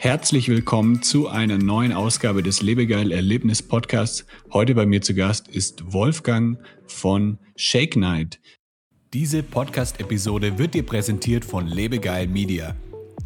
[0.00, 4.26] herzlich willkommen zu einer neuen Ausgabe des Lebegeil Erlebnis Podcasts.
[4.52, 8.38] Heute bei mir zu Gast ist Wolfgang von Shake Night.
[9.12, 12.76] Diese Podcast-Episode wird dir präsentiert von Lebegeil Media.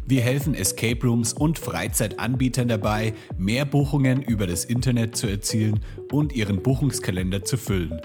[0.07, 5.79] Wir helfen Escape Rooms und Freizeitanbietern dabei, mehr Buchungen über das Internet zu erzielen
[6.11, 8.01] und ihren Buchungskalender zu füllen.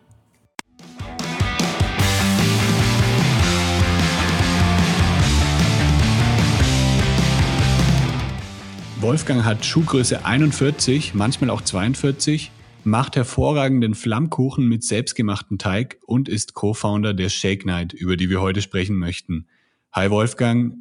[9.06, 12.50] Wolfgang hat Schuhgröße 41, manchmal auch 42,
[12.82, 18.40] macht hervorragenden Flammkuchen mit selbstgemachtem Teig und ist Co-Founder der Shake Night, über die wir
[18.40, 19.46] heute sprechen möchten.
[19.92, 20.74] Hi Wolfgang.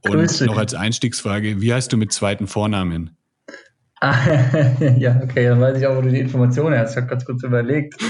[0.00, 3.18] Und noch als Einstiegsfrage, wie heißt du mit zweiten Vornamen?
[4.00, 4.16] Ah,
[4.96, 6.92] ja, okay, dann weiß ich auch, wo du die Informationen hast.
[6.92, 7.96] Ich habe ganz kurz überlegt.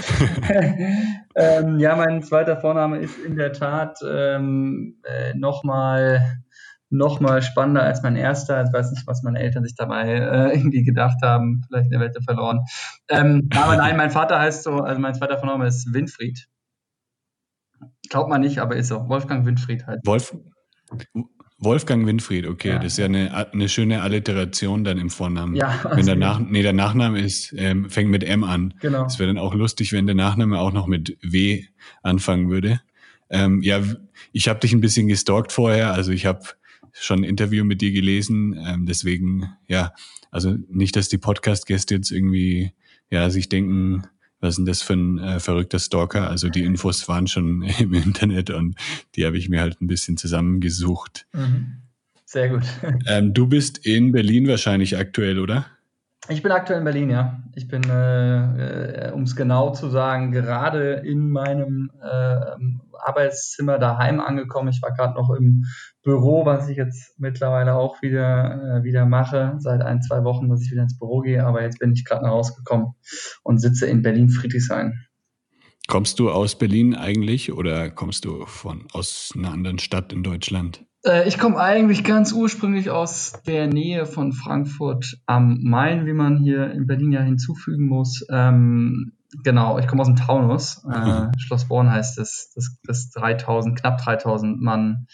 [1.35, 6.45] ähm, ja, mein zweiter Vorname ist in der Tat ähm, äh, nochmal
[6.89, 8.62] noch mal spannender als mein erster.
[8.62, 11.62] Ich weiß nicht, was meine Eltern sich dabei äh, irgendwie gedacht haben.
[11.67, 12.61] Vielleicht in der Welt verloren.
[13.09, 16.47] Ähm, aber nein, mein Vater heißt so, also mein zweiter Vorname ist Winfried.
[18.09, 19.09] Glaubt man nicht, aber ist so.
[19.09, 20.01] Wolfgang Winfried halt.
[20.05, 20.37] Wolf,
[21.59, 22.79] Wolfgang Winfried, okay, ja.
[22.79, 25.57] das ist ja eine, eine schöne Alliteration dann im Vornamen.
[25.57, 28.74] Ja, also wenn der, Nach, nee, der Nachname ist, ähm, fängt mit M an.
[28.80, 29.05] Genau.
[29.05, 31.64] Das wäre dann auch lustig, wenn der Nachname auch noch mit W
[32.03, 32.80] anfangen würde.
[33.30, 33.80] Ähm, ja,
[34.33, 36.41] ich habe dich ein bisschen gestalkt vorher, also ich habe
[36.98, 38.58] schon ein Interview mit dir gelesen.
[38.67, 39.92] Ähm, deswegen, ja,
[40.30, 42.73] also nicht, dass die Podcast-Gäste jetzt irgendwie,
[43.11, 44.02] ja, sich denken,
[44.40, 46.29] was ist denn das für ein äh, verrückter Stalker?
[46.29, 48.77] Also die Infos waren schon im Internet und
[49.14, 51.27] die habe ich mir halt ein bisschen zusammengesucht.
[51.33, 51.83] Mhm.
[52.29, 52.64] Sehr gut.
[53.06, 55.67] Ähm, du bist in Berlin wahrscheinlich aktuell, oder?
[56.29, 57.41] Ich bin aktuell in Berlin, ja.
[57.55, 62.41] Ich bin, äh, äh, um es genau zu sagen, gerade in meinem äh,
[62.98, 64.69] Arbeitszimmer daheim angekommen.
[64.69, 65.65] Ich war gerade noch im
[66.03, 70.63] Büro, was ich jetzt mittlerweile auch wieder, äh, wieder mache, seit ein, zwei Wochen, dass
[70.63, 71.47] ich wieder ins Büro gehe.
[71.47, 72.95] Aber jetzt bin ich gerade rausgekommen
[73.45, 75.07] und sitze in Berlin-Friedrichshain.
[75.86, 80.85] Kommst du aus Berlin eigentlich oder kommst du von aus einer anderen Stadt in Deutschland?
[81.06, 86.39] Äh, ich komme eigentlich ganz ursprünglich aus der Nähe von Frankfurt am Main, wie man
[86.39, 88.27] hier in Berlin ja hinzufügen muss.
[88.30, 89.12] Ähm,
[89.44, 90.84] genau, ich komme aus dem Taunus.
[90.90, 92.52] Äh, Schloss Born heißt es.
[92.55, 95.06] Das, das 3000, knapp 3000 Mann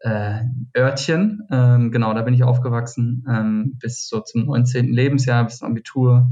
[0.00, 0.40] äh,
[0.76, 1.46] Örtchen.
[1.50, 4.92] Ähm, genau, da bin ich aufgewachsen ähm, bis so zum 19.
[4.92, 6.30] Lebensjahr, bis zum Abitur.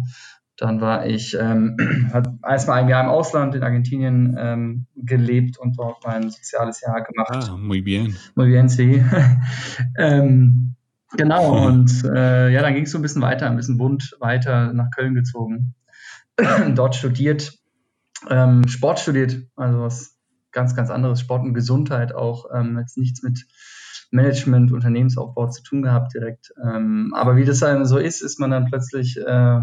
[0.58, 1.76] Dann war ich ähm,
[2.46, 7.48] erstmal ein Jahr im Ausland in Argentinien ähm, gelebt und dort mein soziales Jahr gemacht.
[7.50, 8.16] Ah, muy bien.
[8.34, 9.02] Muy bien, sí.
[9.98, 10.74] ähm,
[11.16, 14.72] genau, und äh, ja, dann ging es so ein bisschen weiter, ein bisschen bunt weiter
[14.72, 15.74] nach Köln gezogen.
[16.74, 17.52] dort studiert,
[18.28, 20.18] ähm, Sport studiert, also was
[20.50, 23.46] ganz, ganz anderes, Sport und Gesundheit auch, ähm, jetzt nichts mit
[24.10, 26.52] Management, Unternehmensaufbau zu tun gehabt direkt.
[26.64, 29.60] Ähm, aber wie das dann so ist, ist man dann plötzlich äh,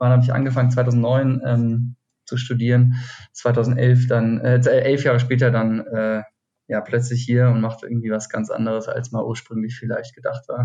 [0.00, 0.72] wann habe ich angefangen?
[0.72, 2.96] 2009 ähm, zu studieren.
[3.32, 6.22] 2011 dann, äh, elf Jahre später dann äh,
[6.66, 10.62] ja plötzlich hier und macht irgendwie was ganz anderes, als mal ursprünglich vielleicht gedacht war.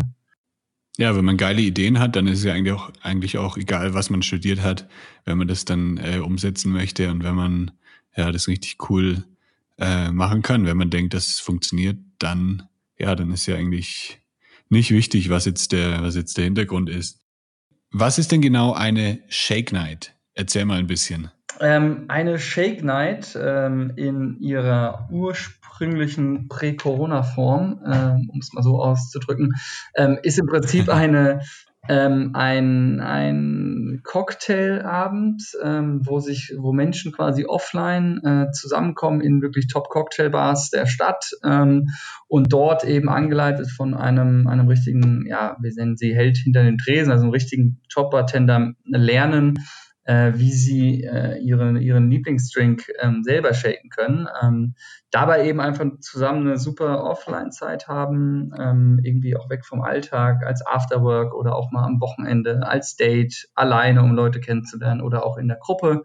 [0.98, 3.94] Ja, wenn man geile Ideen hat, dann ist es ja eigentlich auch, eigentlich auch egal,
[3.94, 4.88] was man studiert hat,
[5.24, 7.70] wenn man das dann äh, umsetzen möchte und wenn man
[8.16, 9.24] ja das richtig cool
[9.78, 10.64] äh, machen kann.
[10.64, 12.66] Wenn man denkt, dass es funktioniert, dann
[12.98, 14.20] ja, dann ist ja eigentlich
[14.68, 17.20] nicht wichtig, was jetzt der, was jetzt der Hintergrund ist.
[17.98, 20.14] Was ist denn genau eine Shake Night?
[20.34, 21.30] Erzähl mal ein bisschen.
[21.60, 29.54] Ähm, eine Shake Night ähm, in ihrer ursprünglichen Prä-Corona-Form, ähm, um es mal so auszudrücken,
[29.94, 31.40] ähm, ist im Prinzip eine
[31.88, 39.68] ähm, ein, ein Cocktailabend, ähm, wo sich, wo Menschen quasi offline äh, zusammenkommen in wirklich
[39.68, 41.88] Top-Cocktailbars der Stadt ähm,
[42.28, 46.78] und dort eben angeleitet von einem, einem richtigen, ja, wir nennen sie Held hinter den
[46.78, 49.58] Tresen, also einem richtigen Top-Bartender lernen,
[50.06, 54.28] äh, wie sie äh, ihren, ihren Lieblingsdrink ähm, selber shaken können.
[54.42, 54.74] Ähm,
[55.10, 60.64] dabei eben einfach zusammen eine super Offline-Zeit haben, ähm, irgendwie auch weg vom Alltag, als
[60.64, 65.48] Afterwork oder auch mal am Wochenende, als Date, alleine, um Leute kennenzulernen oder auch in
[65.48, 66.04] der Gruppe.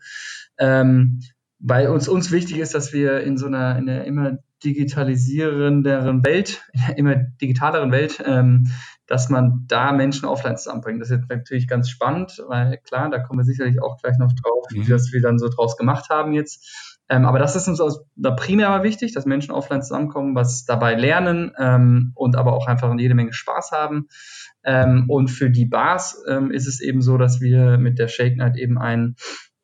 [0.57, 1.21] Ähm,
[1.59, 6.63] weil uns, uns wichtig ist, dass wir in so einer, in der immer digitalisierenderen Welt,
[6.95, 8.67] immer digitaleren Welt, ähm,
[9.11, 11.01] dass man da Menschen offline zusammenbringt.
[11.01, 14.31] Das ist jetzt natürlich ganz spannend, weil klar, da kommen wir sicherlich auch gleich noch
[14.31, 14.89] drauf, mhm.
[14.89, 16.97] was wir dann so draus gemacht haben jetzt.
[17.09, 20.63] Ähm, aber das ist uns aus, da primär mal wichtig, dass Menschen offline zusammenkommen, was
[20.63, 24.07] dabei lernen ähm, und aber auch einfach jede Menge Spaß haben.
[24.63, 28.37] Ähm, und für die Bars ähm, ist es eben so, dass wir mit der Shake
[28.37, 29.15] Night eben ein,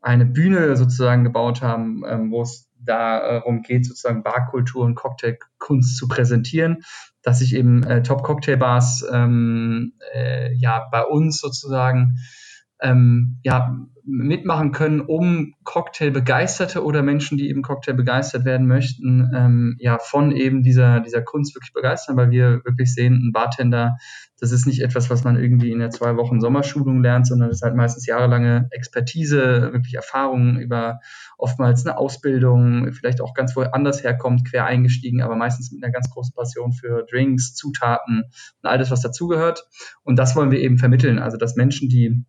[0.01, 6.07] eine Bühne sozusagen gebaut haben, ähm, wo es darum geht, sozusagen Barkultur und Cocktailkunst zu
[6.07, 6.83] präsentieren,
[7.27, 12.19] dass sich eben äh, Top-Cocktailbars ähm, äh, ja bei uns sozusagen
[12.79, 13.75] ähm, ja,
[14.07, 20.31] mitmachen können, um Cocktail-Begeisterte oder Menschen, die eben Cocktail begeistert werden möchten, ähm, ja, von
[20.31, 23.97] eben dieser, dieser Kunst wirklich begeistern, weil wir wirklich sehen, ein Bartender,
[24.39, 27.57] das ist nicht etwas, was man irgendwie in der zwei Wochen Sommerschulung lernt, sondern das
[27.57, 30.99] ist halt meistens jahrelange Expertise, wirklich Erfahrungen über
[31.37, 36.09] oftmals eine Ausbildung, vielleicht auch ganz woanders herkommt, quer eingestiegen, aber meistens mit einer ganz
[36.09, 38.23] großen Passion für Drinks, Zutaten
[38.61, 39.67] und alles, was dazugehört.
[40.03, 41.19] Und das wollen wir eben vermitteln.
[41.19, 42.23] Also, dass Menschen, die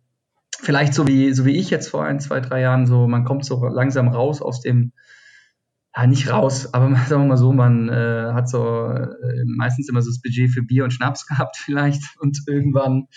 [0.61, 3.45] vielleicht so wie, so wie ich jetzt vor ein, zwei, drei Jahren, so man kommt
[3.45, 4.91] so langsam raus aus dem,
[5.95, 10.01] ja, nicht raus, aber sagen wir mal so, man äh, hat so äh, meistens immer
[10.01, 13.07] so das Budget für Bier und Schnaps gehabt vielleicht und irgendwann,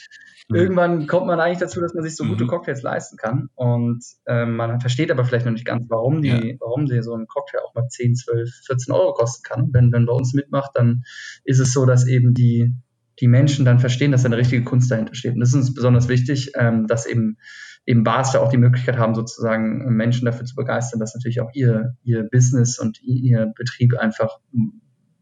[0.49, 0.56] mhm.
[0.56, 2.49] irgendwann kommt man eigentlich dazu, dass man sich so gute mhm.
[2.49, 6.56] Cocktails leisten kann und äh, man versteht aber vielleicht noch nicht ganz, warum die, ja.
[6.61, 9.71] warum sie so ein Cocktail auch mal 10, 12, 14 Euro kosten kann.
[9.73, 11.03] Wenn, wenn bei uns mitmacht, dann
[11.44, 12.75] ist es so, dass eben die,
[13.23, 15.35] die Menschen dann verstehen, dass da eine richtige Kunst dahinter steht.
[15.35, 17.39] Und das ist uns besonders wichtig, ähm, dass eben,
[17.87, 21.51] eben Bars da auch die Möglichkeit haben, sozusagen Menschen dafür zu begeistern, dass natürlich auch
[21.55, 24.39] ihr, ihr Business und ihr Betrieb einfach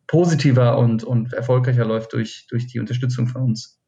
[0.07, 3.79] positiver und, und erfolgreicher läuft durch, durch die Unterstützung von uns.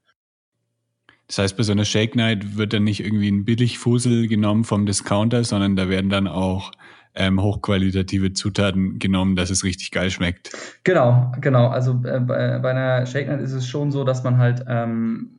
[1.26, 4.84] Das heißt, bei so einer Shake Night wird dann nicht irgendwie ein Billigfusel genommen vom
[4.84, 6.70] Discounter, sondern da werden dann auch
[7.14, 10.50] ähm, hochqualitative Zutaten genommen, dass es richtig geil schmeckt.
[10.84, 11.68] Genau, genau.
[11.68, 15.30] Also äh, bei, bei, einer Shake Night ist es schon so, dass man halt ähm,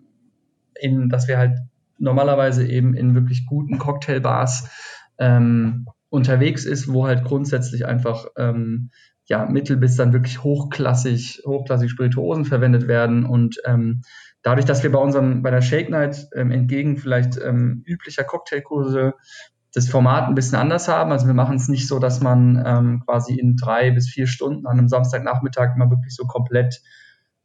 [0.75, 1.57] in, dass wir halt
[1.97, 4.69] normalerweise eben in wirklich guten Cocktailbars
[5.17, 8.91] ähm, unterwegs ist, wo halt grundsätzlich einfach ähm,
[9.25, 14.01] ja, mittel bis dann wirklich hochklassig, hochklassig Spirituosen verwendet werden und ähm,
[14.41, 19.13] dadurch, dass wir bei unserem, bei der Shake Night ähm, entgegen vielleicht ähm, üblicher Cocktailkurse
[19.73, 21.11] das Format ein bisschen anders haben.
[21.11, 24.67] Also wir machen es nicht so, dass man ähm, quasi in drei bis vier Stunden
[24.67, 26.81] an einem Samstagnachmittag mal wirklich so komplett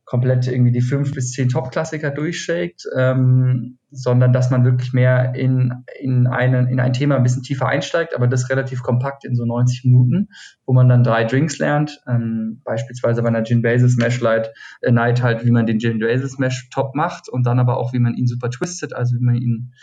[0.09, 5.85] komplett irgendwie die fünf bis zehn Top-Klassiker durchshakt, ähm, sondern dass man wirklich mehr in,
[6.01, 9.45] in, einen, in ein Thema ein bisschen tiefer einsteigt, aber das relativ kompakt in so
[9.45, 10.31] 90 Minuten,
[10.65, 14.51] wo man dann drei Drinks lernt, ähm, beispielsweise bei einer Gin Basil Smash Light
[14.81, 17.93] äh, Night halt, wie man den Gin Basil Smash top macht und dann aber auch,
[17.93, 19.75] wie man ihn super twistet, also wie man ihn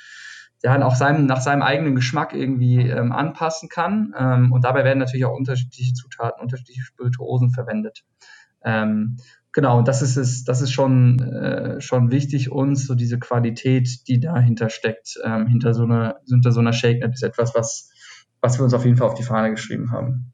[0.66, 4.16] ja, auch seinem, nach seinem eigenen Geschmack irgendwie ähm, anpassen kann.
[4.18, 8.04] Ähm, und dabei werden natürlich auch unterschiedliche Zutaten, unterschiedliche Spirituosen verwendet.
[8.64, 9.18] Ähm,
[9.52, 14.20] genau, das ist es, das ist schon, äh, schon wichtig uns, so diese Qualität, die
[14.20, 17.92] dahinter steckt, ähm, hinter so einer, hinter so einer Shake Net ist etwas, was,
[18.42, 20.34] was wir uns auf jeden Fall auf die Fahne geschrieben haben.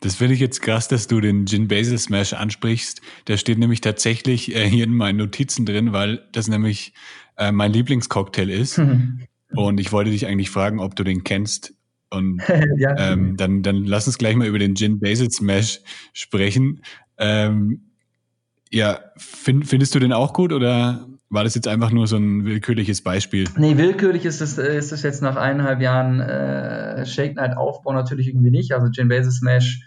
[0.00, 3.00] Das finde ich jetzt krass, dass du den Gin Basil Smash ansprichst.
[3.28, 6.92] Der steht nämlich tatsächlich äh, hier in meinen Notizen drin, weil das nämlich
[7.40, 8.78] äh, mein Lieblingscocktail ist.
[8.78, 9.26] Mhm.
[9.56, 11.74] Und ich wollte dich eigentlich fragen, ob du den kennst.
[12.10, 12.42] Und
[12.76, 12.96] ja.
[12.98, 15.80] ähm, dann, dann lass uns gleich mal über den Gin Basil Smash
[16.12, 16.82] sprechen.
[17.18, 17.90] Ähm,
[18.70, 22.44] ja, find, findest du den auch gut oder war das jetzt einfach nur so ein
[22.44, 23.44] willkürliches Beispiel?
[23.56, 28.28] Nee, willkürlich ist es, ist es jetzt nach eineinhalb Jahren äh, Shake Night Aufbau natürlich
[28.28, 28.72] irgendwie nicht.
[28.72, 29.80] Also Gin Basil Smash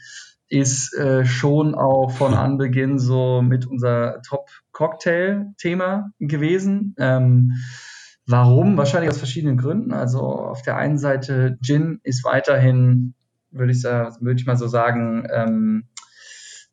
[0.50, 4.22] ist äh, schon auch von Anbeginn so mit unser
[4.74, 6.96] Top-Cocktail-Thema gewesen.
[6.98, 7.54] Ähm,
[8.26, 8.78] warum?
[8.78, 9.94] Wahrscheinlich aus verschiedenen Gründen.
[9.94, 13.14] Also auf der einen Seite, Gin ist weiterhin,
[13.52, 15.88] würde ich, würd ich mal so sagen, ähm,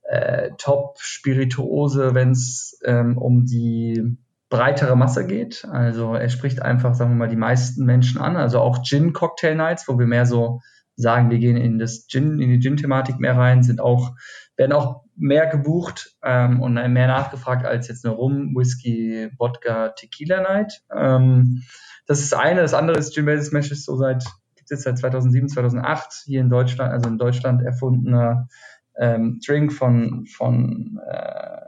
[0.09, 4.17] äh, Top-Spirituose, wenn es ähm, um die
[4.49, 5.65] breitere Masse geht.
[5.71, 8.37] Also er spricht einfach, sagen wir mal, die meisten Menschen an.
[8.37, 10.61] Also auch Gin Cocktail Nights, wo wir mehr so
[10.97, 14.15] sagen, wir gehen in das Gin, in die Gin-Thematik mehr rein, sind auch,
[14.61, 20.43] werden auch mehr gebucht ähm, und mehr nachgefragt als jetzt eine Rum, Whisky, Wodka, Tequila
[20.43, 20.83] Night.
[20.95, 21.63] Ähm,
[22.07, 22.61] das ist eine.
[22.61, 24.23] Das andere ist Gin Basis Smash ist so seit,
[24.57, 28.49] gibt es jetzt seit 2007, 2008 hier in Deutschland, also in Deutschland erfundener
[28.99, 31.61] ähm, Drink von, von äh,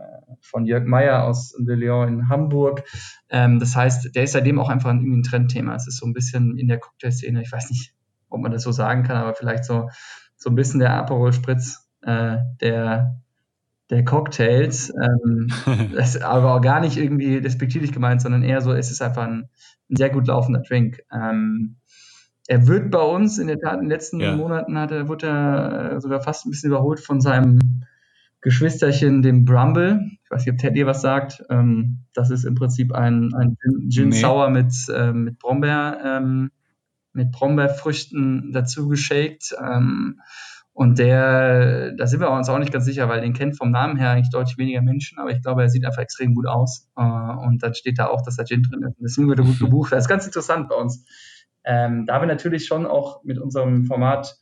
[0.43, 2.85] von Jörg Meyer aus De Leon in Hamburg.
[3.31, 5.75] Ähm, das heißt, der ist seitdem auch einfach irgendwie ein Trendthema.
[5.77, 7.95] Es ist so ein bisschen in der Cocktailszene, ich weiß nicht,
[8.29, 9.89] ob man das so sagen kann, aber vielleicht so,
[10.37, 13.21] so ein bisschen der Aperol Spritz äh, der,
[13.91, 14.91] der Cocktails.
[14.91, 15.49] Ähm,
[15.95, 19.25] das ist aber auch gar nicht irgendwie despektierlich gemeint, sondern eher so, es ist einfach
[19.25, 19.49] ein,
[19.91, 21.03] ein sehr gut laufender Drink.
[21.13, 21.77] Ähm,
[22.49, 24.37] er wird bei uns in der Tat in den letzten ja.
[24.37, 27.61] Monaten hat er, wurde er sogar fast ein bisschen überholt von seinem
[28.41, 30.01] Geschwisterchen, dem Brumble.
[30.25, 31.45] Ich weiß nicht, ob Ted dir was sagt.
[31.49, 33.57] Ähm, das ist im Prinzip ein, ein
[33.89, 34.21] Gin, nee.
[34.21, 36.51] Sour mit, äh, mit Brombeer, ähm,
[37.13, 39.55] mit Brombeerfrüchten dazu geshaked.
[39.63, 40.21] Ähm,
[40.75, 43.99] und der, da sind wir uns auch nicht ganz sicher, weil den kennt vom Namen
[43.99, 46.89] her eigentlich deutlich weniger Menschen, aber ich glaube, er sieht einfach extrem gut aus.
[46.97, 48.97] Äh, und dann steht da auch, dass da Gin drin ist.
[48.99, 49.93] Deswegen wird er gut gebucht.
[49.93, 51.05] Das ist ganz interessant bei uns.
[51.65, 54.35] Ähm, da wir natürlich schon auch mit unserem Format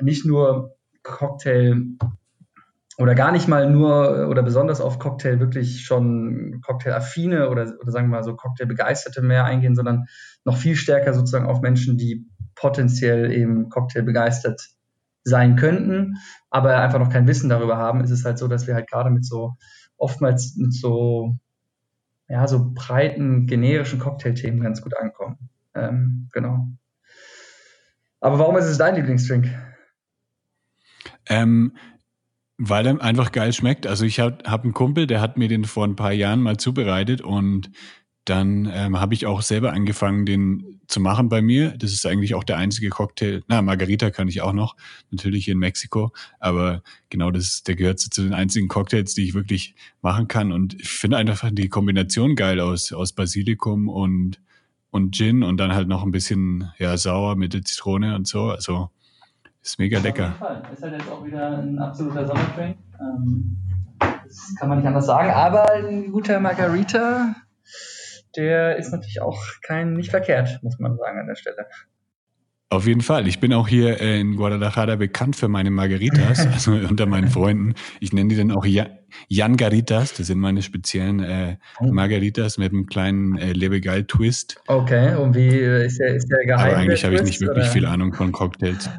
[0.00, 1.82] nicht nur Cocktail
[2.96, 8.06] oder gar nicht mal nur oder besonders auf Cocktail wirklich schon Cocktail-affine oder, oder sagen
[8.06, 10.04] wir mal so Cocktail-begeisterte mehr eingehen, sondern
[10.44, 14.73] noch viel stärker sozusagen auf Menschen, die potenziell eben Cocktail begeistert
[15.24, 16.16] sein könnten,
[16.50, 19.10] aber einfach noch kein Wissen darüber haben, ist es halt so, dass wir halt gerade
[19.10, 19.56] mit so
[19.96, 21.36] oftmals mit so
[22.28, 25.50] ja so breiten generischen Cocktailthemen ganz gut ankommen.
[25.74, 26.68] Ähm, genau.
[28.20, 29.50] Aber warum ist es dein Lieblingsdrink?
[31.26, 31.76] Ähm,
[32.56, 33.86] weil er einfach geil schmeckt.
[33.86, 36.56] Also ich habe hab einen Kumpel, der hat mir den vor ein paar Jahren mal
[36.56, 37.70] zubereitet und
[38.24, 41.76] dann ähm, habe ich auch selber angefangen, den zu machen bei mir.
[41.76, 43.42] Das ist eigentlich auch der einzige Cocktail.
[43.48, 44.76] Na, Margarita kann ich auch noch,
[45.10, 46.12] natürlich hier in Mexiko.
[46.40, 50.52] Aber genau, das, der gehört zu den einzigen Cocktails, die ich wirklich machen kann.
[50.52, 54.40] Und ich finde einfach die Kombination geil aus, aus Basilikum und,
[54.90, 58.50] und Gin und dann halt noch ein bisschen ja, sauer mit der Zitrone und so.
[58.50, 58.90] Also
[59.60, 60.34] ist mega lecker.
[60.40, 60.72] Auf jeden Fall.
[60.72, 62.76] Ist halt jetzt auch wieder ein absoluter Sommerdrink.
[63.00, 63.58] Ähm,
[63.98, 65.30] das kann man nicht anders sagen.
[65.30, 67.34] Aber ein guter Margarita
[68.36, 71.66] der ist natürlich auch kein nicht verkehrt, muss man sagen an der Stelle.
[72.74, 73.28] Auf jeden Fall.
[73.28, 77.74] Ich bin auch hier in Guadalajara bekannt für meine Margaritas, also unter meinen Freunden.
[78.00, 80.14] Ich nenne die dann auch Jan Garitas.
[80.14, 81.92] Das sind meine speziellen äh, oh.
[81.92, 84.56] Margaritas mit einem kleinen äh, Lebegeil-Twist.
[84.66, 86.70] Okay, und wie äh, ist der, ist der geheim?
[86.70, 87.72] Aber eigentlich habe ich nicht wirklich oder?
[87.72, 88.90] viel Ahnung von Cocktails.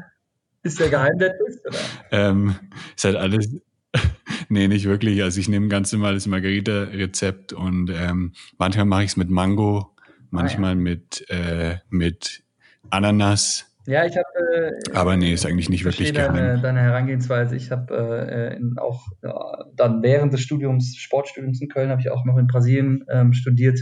[0.62, 1.78] Ist der geheim der Twist, oder?
[2.12, 2.54] Ähm,
[2.96, 3.56] ist halt alles,
[4.48, 5.22] nee, nicht wirklich.
[5.22, 9.94] Also ich nehme ganz normales Margarita-Rezept und ähm, manchmal mache ich es mit Mango,
[10.30, 10.80] manchmal ah, ja.
[10.80, 12.42] mit, äh, mit
[12.90, 13.66] Ananas.
[13.86, 14.26] Ja, ich habe.
[14.54, 17.54] Äh, Aber nee, ist eigentlich nicht wirklich deine, deine Herangehensweise.
[17.54, 22.24] Ich habe äh, auch ja, dann während des Studiums, Sportstudiums in Köln, habe ich auch
[22.24, 23.78] noch in Brasilien ähm, studiert.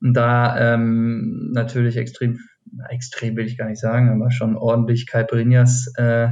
[0.00, 2.38] Und da ähm, natürlich extrem,
[2.88, 6.28] extrem will ich gar nicht sagen, aber schon ordentlich Caipirinhas äh,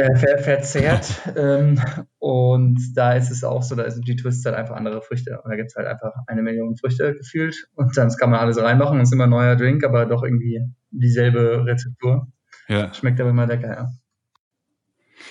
[0.00, 1.06] äh, ver verzehrt.
[1.36, 1.80] ähm,
[2.18, 5.40] und da ist es auch so, da sind die Twists halt einfach andere Früchte.
[5.42, 7.68] Und da gibt es halt einfach eine Million Früchte gefühlt.
[7.74, 8.98] Und dann kann man alles reinmachen.
[8.98, 12.28] Das ist immer ein neuer Drink, aber doch irgendwie dieselbe Rezeptur.
[12.68, 12.92] Ja.
[12.94, 13.90] Schmeckt aber immer lecker, ja.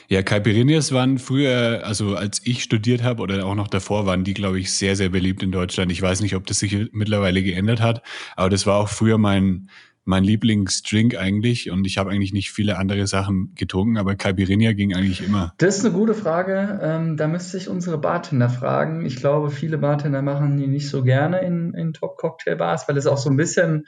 [0.07, 4.33] Ja, Caipirinhas waren früher, also als ich studiert habe oder auch noch davor, waren die,
[4.33, 5.91] glaube ich, sehr, sehr beliebt in Deutschland.
[5.91, 8.01] Ich weiß nicht, ob das sich mittlerweile geändert hat,
[8.35, 9.69] aber das war auch früher mein,
[10.09, 14.95] mein Lieblingsdrink eigentlich und ich habe eigentlich nicht viele andere Sachen getrunken, aber Caipirinha ging
[14.95, 15.53] eigentlich immer.
[15.59, 16.79] Das ist eine gute Frage.
[16.81, 19.05] Ähm, da müsste ich unsere Bartender fragen.
[19.05, 23.19] Ich glaube, viele Bartender machen die nicht so gerne in, in Top-Cocktail-Bars, weil es auch
[23.19, 23.85] so ein bisschen,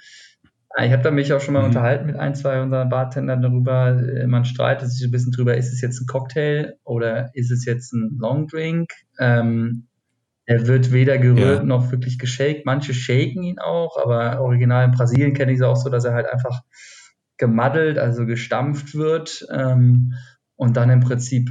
[0.80, 1.70] ich habe da mich auch schon mal mhm.
[1.70, 3.88] unterhalten mit ein, zwei unserer Bartendern darüber.
[3.88, 7.66] Äh, man streitet sich ein bisschen drüber, ist es jetzt ein Cocktail oder ist es
[7.66, 8.92] jetzt ein Longdrink?
[9.18, 9.88] Ähm,
[10.46, 11.64] er wird weder gerührt ja.
[11.64, 12.66] noch wirklich geshakt.
[12.66, 16.14] Manche shaken ihn auch, aber original in Brasilien kenne ich es auch so, dass er
[16.14, 16.62] halt einfach
[17.38, 20.14] gemaddelt, also gestampft wird ähm,
[20.56, 21.50] und dann im Prinzip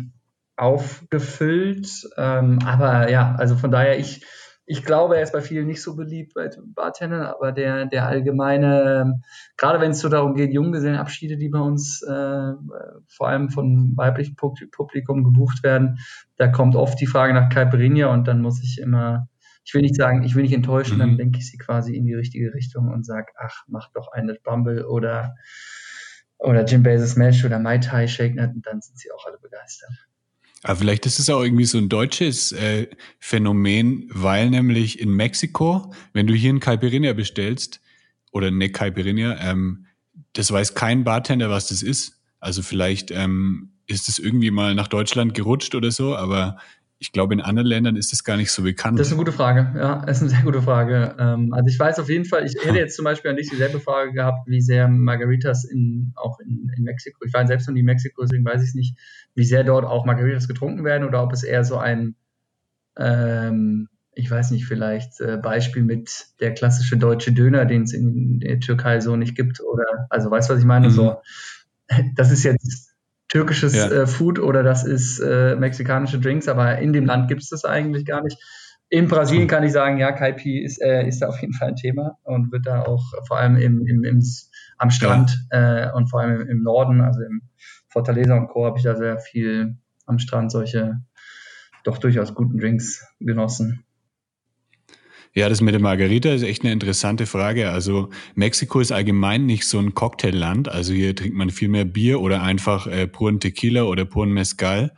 [0.57, 2.09] aufgefüllt.
[2.17, 4.25] Ähm, aber ja, also von daher, ich,
[4.71, 9.21] ich glaube, er ist bei vielen nicht so beliebt bei Bartendern, aber der, der allgemeine,
[9.57, 12.53] gerade wenn es so darum geht, Junggesellenabschiede, die bei uns äh,
[13.09, 15.99] vor allem von weiblichem Publikum gebucht werden,
[16.37, 19.27] da kommt oft die Frage nach Caipirinha und dann muss ich immer,
[19.65, 21.01] ich will nicht sagen, ich will nicht enttäuschen, mhm.
[21.01, 24.35] dann lenke ich sie quasi in die richtige Richtung und sage, ach, mach doch eine
[24.35, 25.35] Bumble oder
[26.39, 29.91] oder Jim Bezos Smash oder Mai Tai Shake, und dann sind sie auch alle begeistert.
[30.63, 32.89] Aber vielleicht ist es auch irgendwie so ein deutsches äh,
[33.19, 37.81] Phänomen, weil nämlich in Mexiko, wenn du hier einen Caipirinha bestellst,
[38.33, 39.87] oder eine Caipirinha, ähm,
[40.33, 42.21] das weiß kein Bartender, was das ist.
[42.39, 46.59] Also vielleicht ähm, ist es irgendwie mal nach Deutschland gerutscht oder so, aber
[47.03, 48.99] ich glaube, in anderen Ländern ist das gar nicht so bekannt.
[48.99, 51.17] Das ist eine gute Frage, ja, das ist eine sehr gute Frage.
[51.19, 53.81] Ähm, also ich weiß auf jeden Fall, ich hätte jetzt zum Beispiel an dich dieselbe
[53.81, 57.81] Frage gehabt, wie sehr Margaritas in, auch in, in Mexiko, ich war selbst noch nie
[57.81, 58.99] in Mexiko, deswegen weiß ich nicht,
[59.35, 62.17] wie sehr dort auch Margaritas getrunken werden oder ob es eher so ein,
[62.99, 68.41] ähm, ich weiß nicht, vielleicht äh, Beispiel mit der klassische deutsche Döner, den es in
[68.41, 70.89] der Türkei so nicht gibt, oder also weißt du, was ich meine?
[70.89, 70.93] Mhm.
[70.93, 71.17] So,
[72.15, 72.90] das ist jetzt
[73.31, 73.87] türkisches ja.
[73.87, 77.65] äh, Food oder das ist äh, mexikanische Drinks, aber in dem Land gibt es das
[77.65, 78.37] eigentlich gar nicht.
[78.89, 81.77] In Brasilien kann ich sagen, ja, Kaipi ist, äh, ist da auf jeden Fall ein
[81.77, 84.21] Thema und wird da auch vor allem im, im, im
[84.79, 85.87] am Strand ja.
[85.87, 87.43] äh, und vor allem im, im Norden, also im
[87.89, 88.67] Fortaleza und Co.
[88.67, 91.01] habe ich da sehr viel am Strand solche
[91.85, 93.85] doch durchaus guten Drinks genossen.
[95.33, 97.71] Ja, das mit der Margarita ist echt eine interessante Frage.
[97.71, 100.69] Also Mexiko ist allgemein nicht so ein Cocktailland.
[100.69, 104.93] Also hier trinkt man viel mehr Bier oder einfach äh, puren Tequila oder puren Mezcal.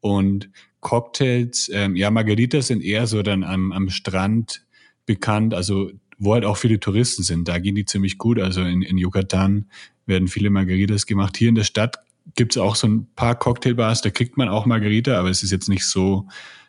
[0.00, 0.50] Und
[0.80, 4.64] Cocktails, ähm, ja, Margaritas sind eher so dann am, am Strand
[5.06, 5.54] bekannt.
[5.54, 7.48] Also wo halt auch viele Touristen sind.
[7.48, 8.40] Da gehen die ziemlich gut.
[8.40, 9.66] Also in, in Yucatan
[10.06, 11.36] werden viele Margaritas gemacht.
[11.36, 11.98] Hier in der Stadt
[12.34, 15.68] gibt's auch so ein paar Cocktailbars, da kriegt man auch Margarita, aber es ist jetzt
[15.68, 16.26] nicht so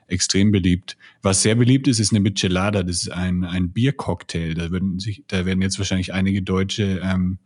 [0.07, 0.97] extrem beliebt.
[1.21, 2.83] Was sehr beliebt ist, ist eine Michelada.
[2.83, 4.53] Das ist ein, ein Biercocktail.
[4.53, 7.39] Da würden sich, da werden jetzt wahrscheinlich einige Deutsche ähm,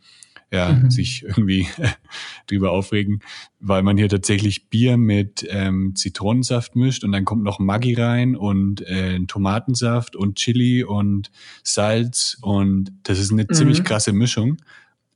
[0.51, 0.91] ja, mhm.
[0.91, 1.67] sich irgendwie
[2.47, 3.21] drüber aufregen,
[3.59, 8.35] weil man hier tatsächlich Bier mit ähm, Zitronensaft mischt und dann kommt noch Maggi rein
[8.35, 11.31] und äh, Tomatensaft und Chili und
[11.63, 13.53] Salz und das ist eine mhm.
[13.53, 14.57] ziemlich krasse Mischung.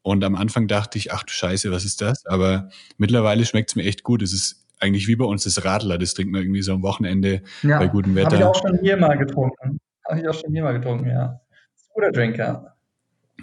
[0.02, 2.28] Und am Anfang dachte ich, ach du Scheiße, was ist das?
[2.28, 4.22] Aber mittlerweile schmeckt es mir echt gut.
[4.22, 7.42] Es ist eigentlich wie bei uns das Radler, das trinkt man irgendwie so am Wochenende
[7.64, 8.32] ja, bei gutem Wetter.
[8.32, 9.80] Habe ich auch schon hier mal getrunken.
[10.08, 11.40] Habe ich auch schon hier mal getrunken, ja.
[11.94, 12.76] Guter Drink, ja.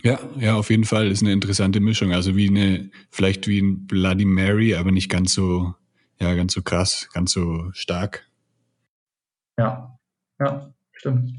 [0.02, 2.12] Ja, ja, auf jeden Fall ist eine interessante Mischung.
[2.12, 5.74] Also wie eine, vielleicht wie ein Bloody Mary, aber nicht ganz so,
[6.18, 8.26] ja, ganz so krass, ganz so stark.
[9.58, 9.98] Ja,
[10.40, 11.34] ja, stimmt.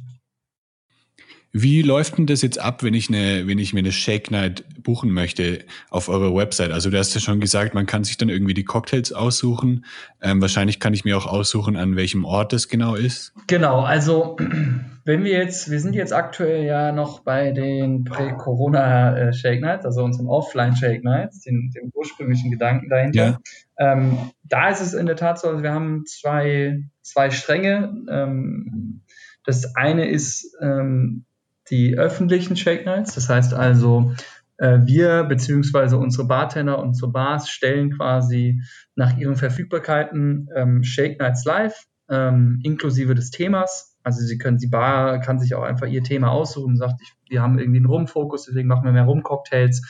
[1.56, 4.66] Wie läuft denn das jetzt ab, wenn ich eine, wenn ich mir eine Shake Night
[4.82, 5.60] buchen möchte
[5.92, 6.72] auf eurer Website?
[6.72, 9.86] Also du hast ja schon gesagt, man kann sich dann irgendwie die Cocktails aussuchen.
[10.20, 13.34] Ähm, wahrscheinlich kann ich mir auch aussuchen, an welchem Ort das genau ist.
[13.46, 14.36] Genau, also
[15.06, 19.86] wenn wir jetzt, wir sind jetzt aktuell ja noch bei den Prä-Corona äh, Shake Nights,
[19.86, 23.40] also unserem Offline Shake Nights, den, dem ursprünglichen Gedanken dahinter.
[23.78, 23.94] Ja.
[23.94, 27.94] Ähm, da ist es in der Tat so, also wir haben zwei, zwei Stränge.
[28.10, 29.02] Ähm,
[29.46, 31.26] das eine ist ähm,
[31.70, 33.16] die öffentlichen Shake Nights.
[33.16, 34.14] Das heißt also,
[34.58, 38.62] äh, wir beziehungsweise unsere Bartender, unsere Bars stellen quasi
[38.96, 43.98] nach ihren Verfügbarkeiten ähm, Shake Nights live, ähm, inklusive des Themas.
[44.04, 47.14] Also sie können, die Bar kann sich auch einfach ihr Thema aussuchen und sagt, ich,
[47.30, 49.82] wir haben irgendwie einen Rum-Fokus, deswegen machen wir mehr Rum-Cocktails.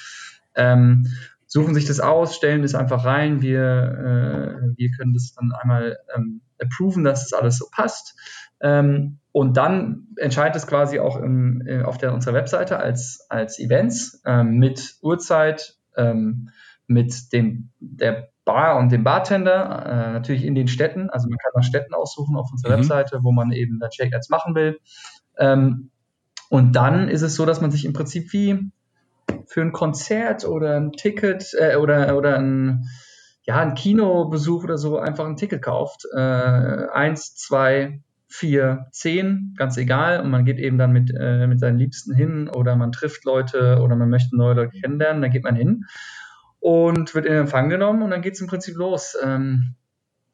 [0.56, 1.08] Ähm,
[1.48, 3.42] suchen sich das aus, stellen das einfach rein.
[3.42, 8.16] Wir, äh, wir können das dann einmal ähm, approven, dass das alles so passt.
[8.64, 13.60] Ähm, und dann entscheidet es quasi auch im, äh, auf der, unserer Webseite als, als
[13.60, 16.50] Events ähm, mit Uhrzeit, ähm,
[16.88, 21.10] mit dem, der Bar und dem Bartender, äh, natürlich in den Städten.
[21.10, 22.82] Also man kann nach Städten aussuchen auf unserer mhm.
[22.82, 24.80] Webseite, wo man eben dann Check-Ads machen will.
[25.38, 25.92] Ähm,
[26.50, 28.72] und dann ist es so, dass man sich im Prinzip wie
[29.48, 32.86] für ein Konzert oder ein Ticket äh, oder, oder ein,
[33.44, 36.06] ja, ein Kinobesuch oder so einfach ein Ticket kauft.
[36.14, 38.02] Äh, eins, zwei,
[38.34, 40.20] vier, zehn, ganz egal.
[40.20, 43.80] Und man geht eben dann mit, äh, mit seinen Liebsten hin oder man trifft Leute
[43.80, 45.86] oder man möchte neue Leute kennenlernen, dann geht man hin
[46.60, 49.16] und wird in Empfang genommen und dann geht es im Prinzip los.
[49.24, 49.76] Ähm,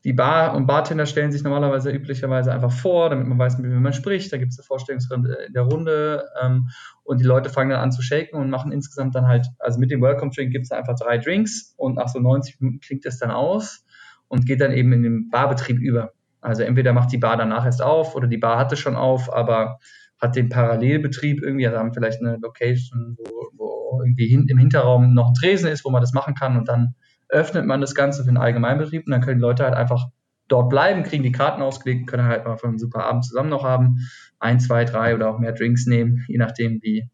[0.06, 3.82] die Bar und Bartender stellen sich normalerweise üblicherweise einfach vor, damit man weiß, mit wem
[3.82, 4.32] man spricht.
[4.32, 6.70] Da gibt es eine Vorstellungsrunde in der Runde ähm,
[7.04, 9.92] und die Leute fangen dann an zu shaken und machen insgesamt dann halt, also mit
[9.92, 13.20] dem Welcome Drink gibt es einfach drei Drinks und nach so 90 Minuten klingt es
[13.20, 13.84] dann aus
[14.30, 16.14] und geht dann eben in den Barbetrieb über.
[16.42, 19.80] Also entweder macht die Bar danach erst auf oder die Bar hatte schon auf, aber
[20.20, 25.14] hat den Parallelbetrieb irgendwie, also haben vielleicht eine Location, wo, wo irgendwie hin, im Hinterraum
[25.14, 26.96] noch ein Tresen ist, wo man das machen kann und dann
[27.30, 30.08] öffnet man das Ganze für den Allgemeinbetrieb und dann können die Leute halt einfach
[30.48, 33.98] dort bleiben, kriegen die Karten ausgelegt, können halt mal einen super Abend zusammen noch haben,
[34.40, 37.10] ein, zwei, drei oder auch mehr Drinks nehmen, je nachdem wie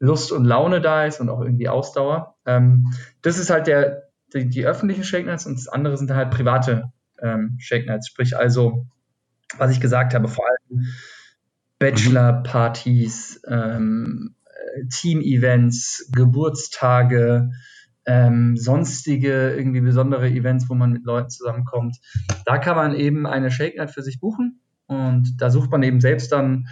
[0.00, 2.36] Lust und Laune da ist und auch irgendwie Ausdauer.
[2.46, 2.90] Ähm,
[3.22, 7.56] das ist halt der, die, die öffentlichen Nights und das andere sind halt private ähm,
[7.58, 8.08] Shake Nights.
[8.08, 8.86] Sprich also,
[9.58, 10.86] was ich gesagt habe, vor allem
[11.78, 14.34] Bachelor-Partys, ähm,
[14.90, 17.50] Team-Events, Geburtstage,
[18.06, 21.96] ähm, sonstige irgendwie besondere Events, wo man mit Leuten zusammenkommt.
[22.44, 26.00] Da kann man eben eine Shake Night für sich buchen und da sucht man eben
[26.00, 26.68] selbst dann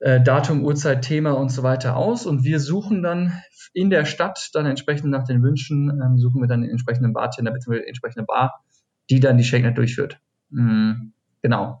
[0.00, 3.40] äh, Datum, Uhrzeit, Thema und so weiter aus und wir suchen dann
[3.74, 7.52] in der Stadt dann entsprechend nach den Wünschen, ähm, suchen wir dann den entsprechenden Bartender
[7.52, 7.86] bzw.
[7.86, 8.62] entsprechende Bar
[9.10, 10.20] die dann die ShakeNet durchführt.
[10.50, 11.12] Mhm.
[11.42, 11.80] Genau.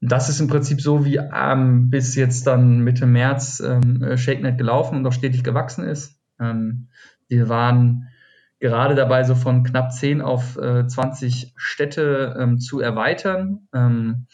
[0.00, 4.98] Das ist im Prinzip so, wie ähm, bis jetzt dann Mitte März ähm, ShakeNet gelaufen
[4.98, 6.18] und auch stetig gewachsen ist.
[6.38, 6.88] Ähm,
[7.28, 8.08] wir waren
[8.60, 13.68] gerade dabei, so von knapp 10 auf äh, 20 Städte ähm, zu erweitern.
[13.74, 14.26] Ähm,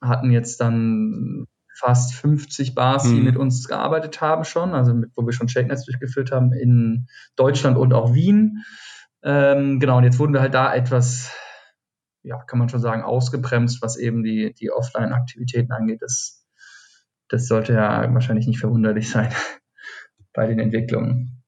[0.00, 3.24] hatten jetzt dann fast 50 Bars, die mhm.
[3.24, 7.76] mit uns gearbeitet haben schon, also mit, wo wir schon Shake-Nets durchgeführt haben in Deutschland
[7.76, 8.64] und auch Wien.
[9.22, 11.30] Ähm, genau, und jetzt wurden wir halt da etwas,
[12.22, 16.02] ja, kann man schon sagen, ausgebremst, was eben die, die Offline-Aktivitäten angeht.
[16.02, 16.46] Das,
[17.28, 19.32] das sollte ja wahrscheinlich nicht verwunderlich sein
[20.32, 21.42] bei den Entwicklungen.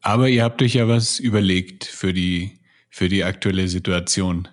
[0.00, 4.48] Aber ihr habt euch ja was überlegt für die, für die aktuelle Situation.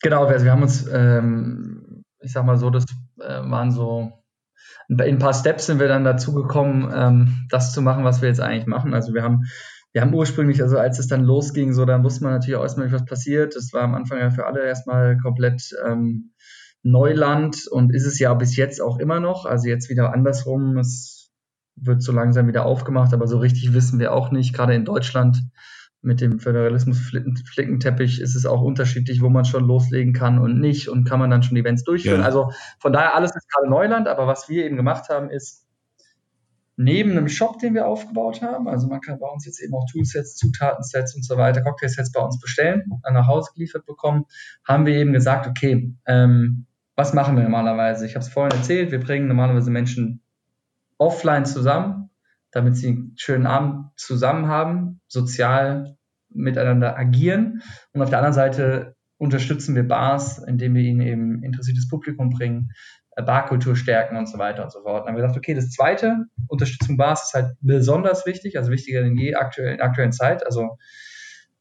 [0.00, 2.84] Genau, also wir haben uns, ähm, ich sag mal so, das
[3.18, 4.12] äh, waren so,
[4.88, 8.28] in ein paar Steps sind wir dann dazu gekommen, ähm, das zu machen, was wir
[8.28, 8.94] jetzt eigentlich machen.
[8.94, 9.46] Also wir haben,
[9.92, 12.86] wir haben ursprünglich, also als es dann losging, so, dann wusste man natürlich auch erstmal
[12.86, 13.56] nicht, was passiert.
[13.56, 16.32] Das war am Anfang ja für alle erstmal komplett ähm,
[16.82, 19.46] Neuland und ist es ja bis jetzt auch immer noch.
[19.46, 20.76] Also jetzt wieder andersrum.
[20.78, 21.30] Es
[21.76, 24.54] wird so langsam wieder aufgemacht, aber so richtig wissen wir auch nicht.
[24.54, 25.38] Gerade in Deutschland
[26.00, 31.04] mit dem Föderalismus-Flickenteppich ist es auch unterschiedlich, wo man schon loslegen kann und nicht und
[31.04, 32.20] kann man dann schon Events durchführen.
[32.20, 32.26] Ja.
[32.26, 35.67] Also von daher alles ist gerade Neuland, aber was wir eben gemacht haben, ist
[36.78, 39.84] neben einem Shop, den wir aufgebaut haben, also man kann bei uns jetzt eben auch
[39.90, 44.26] Toolsets, Zutatensets und so weiter, Cocktailsets bei uns bestellen, dann nach Hause geliefert bekommen,
[44.64, 48.06] haben wir eben gesagt, okay, ähm, was machen wir normalerweise?
[48.06, 50.22] Ich habe es vorhin erzählt, wir bringen normalerweise Menschen
[50.98, 52.10] offline zusammen,
[52.52, 55.96] damit sie einen schönen Abend zusammen haben, sozial
[56.28, 57.62] miteinander agieren.
[57.92, 62.70] Und auf der anderen Seite unterstützen wir Bars, indem wir ihnen eben interessiertes Publikum bringen,
[63.22, 65.02] Barkultur stärken und so weiter und so fort.
[65.02, 69.02] Dann haben wir gesagt, okay, das zweite, Unterstützung Bars ist halt besonders wichtig, also wichtiger
[69.02, 70.44] denn je aktuell, in der aktuellen Zeit.
[70.44, 70.78] Also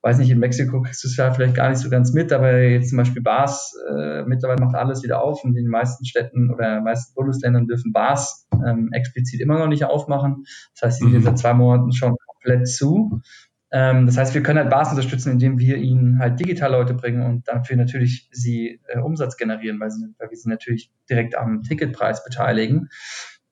[0.02, 2.60] weiß nicht, in Mexiko kriegst du es ja vielleicht gar nicht so ganz mit, aber
[2.60, 6.50] jetzt zum Beispiel Bars, äh, mittlerweile macht alles wieder auf und in den meisten Städten
[6.54, 10.46] oder den meisten Bundesländern dürfen Bars ähm, explizit immer noch nicht aufmachen.
[10.74, 11.26] Das heißt, sie sind mhm.
[11.26, 13.22] seit zwei Monaten schon komplett zu.
[13.72, 17.24] Ähm, das heißt, wir können halt Bars unterstützen, indem wir ihnen halt digital Leute bringen
[17.24, 21.64] und dafür natürlich sie äh, Umsatz generieren, weil, sie, weil wir sie natürlich direkt am
[21.64, 22.90] Ticketpreis beteiligen.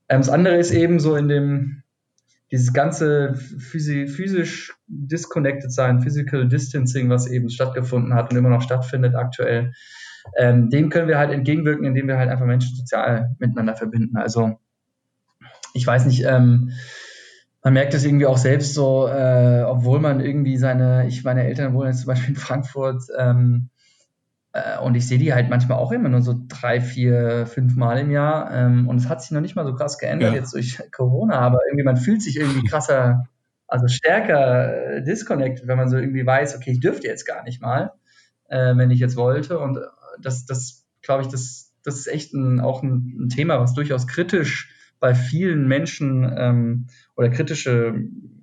[0.07, 1.83] Ähm, das andere ist eben so in dem
[2.51, 9.15] dieses ganze physisch disconnected sein, physical distancing, was eben stattgefunden hat und immer noch stattfindet
[9.15, 9.73] aktuell,
[10.37, 14.17] ähm, dem können wir halt entgegenwirken, indem wir halt einfach Menschen sozial miteinander verbinden.
[14.17, 14.59] Also
[15.73, 16.71] ich weiß nicht, ähm,
[17.65, 21.73] man merkt es irgendwie auch selbst so, äh, obwohl man irgendwie seine, ich meine Eltern
[21.73, 23.69] wohnen jetzt zum Beispiel in Frankfurt, ähm,
[24.53, 27.97] äh, und ich sehe die halt manchmal auch immer nur so drei, vier, fünf Mal
[27.97, 28.53] im Jahr.
[28.53, 30.35] Ähm, und es hat sich noch nicht mal so krass geändert ja.
[30.37, 33.23] jetzt durch Corona, aber irgendwie man fühlt sich irgendwie krasser,
[33.67, 37.63] also stärker äh, disconnected, wenn man so irgendwie weiß, okay, ich dürfte jetzt gar nicht
[37.63, 37.93] mal,
[38.47, 39.57] äh, wenn ich jetzt wollte.
[39.57, 39.79] Und
[40.21, 44.05] das, das glaube ich, das, das ist echt ein, auch ein, ein Thema, was durchaus
[44.05, 47.95] kritisch bei vielen Menschen ähm, oder kritische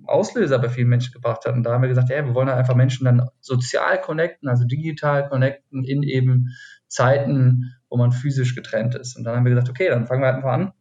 [0.05, 1.53] Auslöser bei vielen Menschen gebracht hat.
[1.53, 4.65] Und da haben wir gesagt, ja, wir wollen halt einfach Menschen dann sozial connecten, also
[4.65, 6.49] digital connecten in eben
[6.87, 9.15] Zeiten, wo man physisch getrennt ist.
[9.15, 10.73] Und dann haben wir gesagt, okay, dann fangen wir halt einfach an,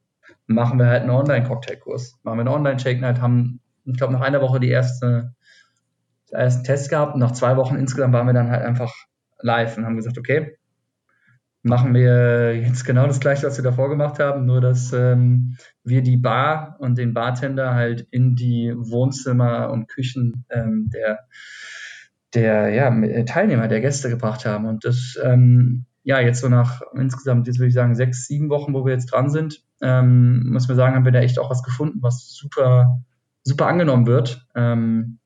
[0.47, 4.61] machen wir halt einen Online-Cocktailkurs, machen wir einen Online-Shake-Night, haben, ich glaube, nach einer Woche
[4.61, 5.35] die erste,
[6.31, 8.93] ersten Test gehabt und nach zwei Wochen insgesamt waren wir dann halt einfach
[9.41, 10.57] live und haben gesagt, okay,
[11.63, 16.03] machen wir jetzt genau das gleiche, was wir davor gemacht haben, nur dass ähm, wir
[16.03, 21.21] die Bar und den Bartender halt in die Wohnzimmer und Küchen ähm, der,
[22.35, 24.67] der ja, Teilnehmer, der Gäste gebracht haben.
[24.67, 28.75] Und das, ähm, ja, jetzt so nach insgesamt, jetzt würde ich sagen, sechs, sieben Wochen,
[28.75, 31.63] wo wir jetzt dran sind, ähm, muss man sagen, haben wir da echt auch was
[31.63, 33.01] gefunden, was super,
[33.45, 34.47] super angenommen wird.
[34.57, 35.19] Ähm,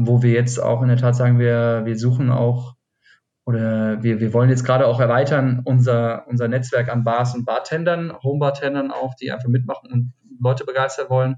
[0.00, 2.76] wo wir jetzt auch in der Tat sagen, wir, wir suchen auch
[3.48, 8.12] oder wir, wir wollen jetzt gerade auch erweitern unser, unser Netzwerk an Bars und Bartendern,
[8.22, 11.36] Homebartendern auch, die einfach mitmachen und Leute begeistern wollen.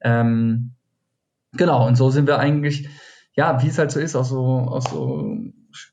[0.00, 0.72] Ähm,
[1.52, 2.88] genau, und so sind wir eigentlich,
[3.34, 5.36] ja, wie es halt so ist, aus so, aus so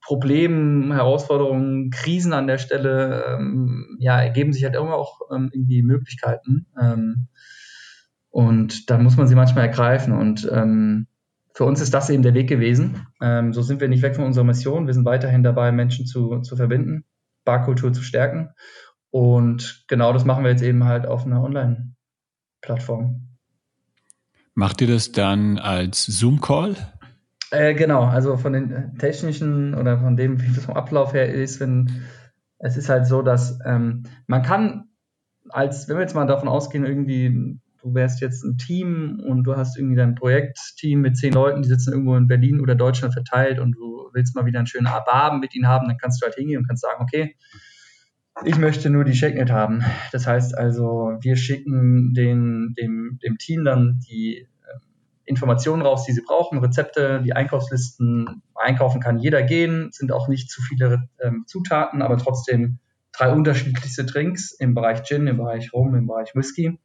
[0.01, 5.83] Problemen, Herausforderungen, Krisen an der Stelle, ähm, ja, ergeben sich halt immer auch ähm, irgendwie
[5.83, 6.67] Möglichkeiten.
[6.81, 7.27] Ähm,
[8.29, 10.13] und dann muss man sie manchmal ergreifen.
[10.13, 11.07] Und ähm,
[11.53, 13.07] für uns ist das eben der Weg gewesen.
[13.21, 14.87] Ähm, so sind wir nicht weg von unserer Mission.
[14.87, 17.05] Wir sind weiterhin dabei, Menschen zu, zu verbinden,
[17.45, 18.51] Barkultur zu stärken.
[19.09, 23.27] Und genau das machen wir jetzt eben halt auf einer Online-Plattform.
[24.53, 26.75] Macht ihr das dann als Zoom-Call?
[27.51, 31.59] Äh, genau, also von den technischen oder von dem, wie das vom Ablauf her ist,
[31.59, 32.03] wenn
[32.59, 34.89] es ist halt so, dass ähm, man kann
[35.49, 39.55] als, wenn wir jetzt mal davon ausgehen, irgendwie du wärst jetzt ein Team und du
[39.55, 43.59] hast irgendwie dein Projektteam mit zehn Leuten, die sitzen irgendwo in Berlin oder Deutschland verteilt
[43.59, 46.35] und du willst mal wieder einen schönen Abend mit ihnen haben, dann kannst du halt
[46.35, 47.35] hingehen und kannst sagen, okay,
[48.45, 49.83] ich möchte nur die ShakeNet haben.
[50.11, 54.47] Das heißt also, wir schicken den, dem, dem Team dann die,
[55.31, 58.41] Informationen raus, die sie brauchen, Rezepte, die Einkaufslisten.
[58.53, 62.79] Einkaufen kann jeder gehen, sind auch nicht zu viele ähm, Zutaten, aber trotzdem
[63.13, 66.79] drei unterschiedlichste Drinks im Bereich Gin, im Bereich Rum, im Bereich Whisky.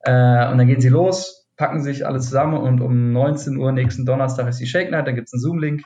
[0.00, 4.06] Äh, und dann gehen sie los, packen sich alles zusammen und um 19 Uhr nächsten
[4.06, 5.82] Donnerstag ist die Shake Night, dann gibt es einen Zoom-Link.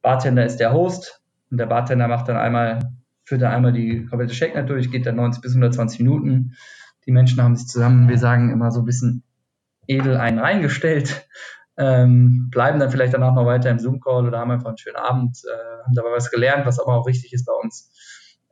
[0.00, 2.78] Bartender ist der Host und der Bartender macht dann einmal,
[3.24, 6.54] führt dann einmal die komplette Shake Night durch, geht dann 90 bis 120 Minuten.
[7.06, 9.24] Die Menschen haben sich zusammen, wir sagen immer so ein bisschen
[9.88, 11.26] edel einen reingestellt,
[11.78, 15.38] ähm, bleiben dann vielleicht danach noch weiter im Zoom-Call oder haben einfach einen schönen Abend,
[15.44, 17.90] äh, haben dabei was gelernt, was aber auch wichtig ist bei uns.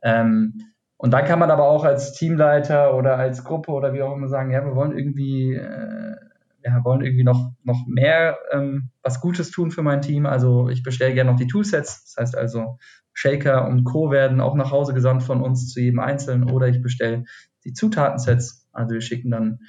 [0.01, 0.61] Ähm,
[0.97, 4.27] und dann kann man aber auch als Teamleiter oder als Gruppe oder wie auch immer
[4.27, 6.15] sagen, ja, wir wollen irgendwie, äh,
[6.63, 10.25] ja, wollen irgendwie noch, noch mehr ähm, was Gutes tun für mein Team.
[10.25, 12.03] Also ich bestelle gerne noch die Toolsets.
[12.03, 12.79] Das heißt also,
[13.13, 14.11] Shaker und Co.
[14.11, 17.25] werden auch nach Hause gesandt von uns zu jedem Einzelnen oder ich bestelle
[17.63, 18.67] die Zutatensets.
[18.71, 19.59] Also wir schicken dann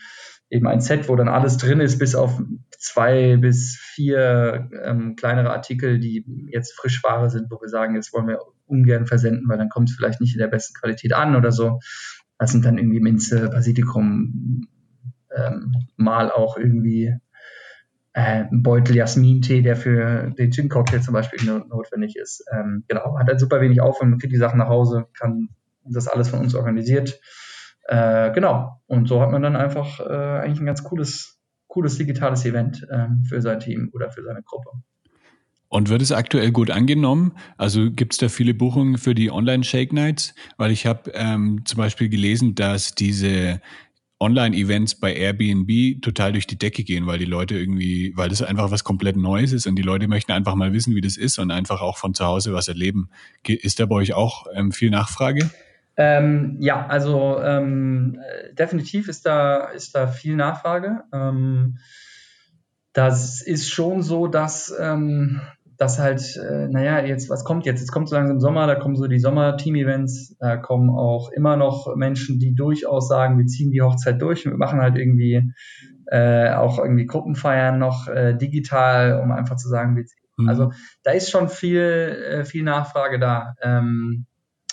[0.50, 5.50] eben ein Set, wo dann alles drin ist, bis auf zwei bis vier ähm, kleinere
[5.50, 9.68] Artikel, die jetzt Frischware sind, wo wir sagen, jetzt wollen wir ungern versenden, weil dann
[9.68, 11.80] kommt es vielleicht nicht in der besten Qualität an oder so.
[12.38, 14.68] Das sind dann irgendwie Minze, Basilikum,
[15.34, 17.14] ähm, mal auch irgendwie
[18.12, 22.44] äh, ein Beutel Jasmin-Tee, der für den Gin-Cocktail zum Beispiel notwendig ist.
[22.52, 25.48] Ähm, genau, hat halt super wenig Aufwand, man kriegt die Sachen nach Hause, kann
[25.84, 27.20] das alles von uns organisiert.
[27.84, 32.44] Äh, genau, und so hat man dann einfach äh, eigentlich ein ganz cooles, cooles digitales
[32.44, 34.70] Event ähm, für sein Team oder für seine Gruppe.
[35.70, 37.32] Und wird es aktuell gut angenommen?
[37.58, 40.34] Also gibt es da viele Buchungen für die Online-Shake Nights?
[40.56, 43.60] Weil ich habe ähm, zum Beispiel gelesen, dass diese
[44.20, 48.70] Online-Events bei Airbnb total durch die Decke gehen, weil die Leute irgendwie, weil das einfach
[48.70, 51.50] was komplett Neues ist und die Leute möchten einfach mal wissen, wie das ist und
[51.50, 53.10] einfach auch von zu Hause was erleben.
[53.46, 55.50] Ist da bei euch auch ähm, viel Nachfrage?
[55.96, 58.18] Ähm, ja, also ähm,
[58.52, 61.04] definitiv ist da, ist da viel Nachfrage.
[61.12, 61.78] Ähm,
[62.92, 65.40] das ist schon so, dass ähm,
[65.78, 67.80] dass halt, äh, naja, jetzt, was kommt jetzt?
[67.80, 71.94] Jetzt kommt so langsam Sommer, da kommen so die Sommer-Team-Events, da kommen auch immer noch
[71.94, 75.52] Menschen, die durchaus sagen, wir ziehen die Hochzeit durch und wir machen halt irgendwie
[76.06, 80.18] äh, auch irgendwie Gruppenfeiern noch äh, digital, um einfach zu sagen, wir ziehen.
[80.36, 80.48] Mhm.
[80.48, 80.72] Also
[81.04, 83.54] da ist schon viel, äh, viel Nachfrage da.
[83.62, 84.26] Ähm,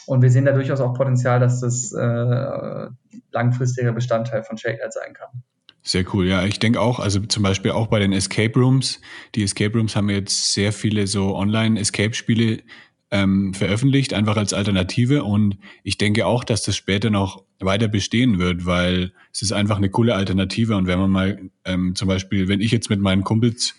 [0.07, 2.87] und wir sehen da durchaus auch Potenzial, dass das äh,
[3.31, 5.43] langfristiger Bestandteil von ShakeNet sein kann.
[5.87, 6.43] Sehr cool, ja.
[6.45, 8.99] Ich denke auch, also zum Beispiel auch bei den Escape Rooms.
[9.35, 12.63] Die Escape Rooms haben jetzt sehr viele so Online-Escape-Spiele
[13.11, 15.23] ähm, veröffentlicht, einfach als Alternative.
[15.23, 19.77] Und ich denke auch, dass das später noch weiter bestehen wird, weil es ist einfach
[19.77, 20.75] eine coole Alternative.
[20.75, 23.75] Und wenn man mal ähm, zum Beispiel, wenn ich jetzt mit meinen Kumpels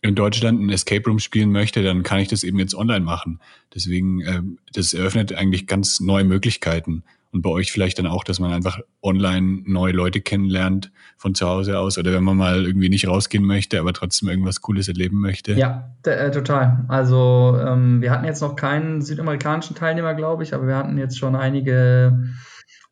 [0.00, 3.38] in Deutschland ein Escape Room spielen möchte, dann kann ich das eben jetzt online machen.
[3.74, 8.40] Deswegen, ähm, das eröffnet eigentlich ganz neue Möglichkeiten und bei euch vielleicht dann auch, dass
[8.40, 12.88] man einfach online neue Leute kennenlernt von zu Hause aus oder wenn man mal irgendwie
[12.88, 15.52] nicht rausgehen möchte, aber trotzdem irgendwas Cooles erleben möchte.
[15.52, 16.84] Ja, äh, total.
[16.88, 21.18] Also ähm, wir hatten jetzt noch keinen südamerikanischen Teilnehmer, glaube ich, aber wir hatten jetzt
[21.18, 22.30] schon einige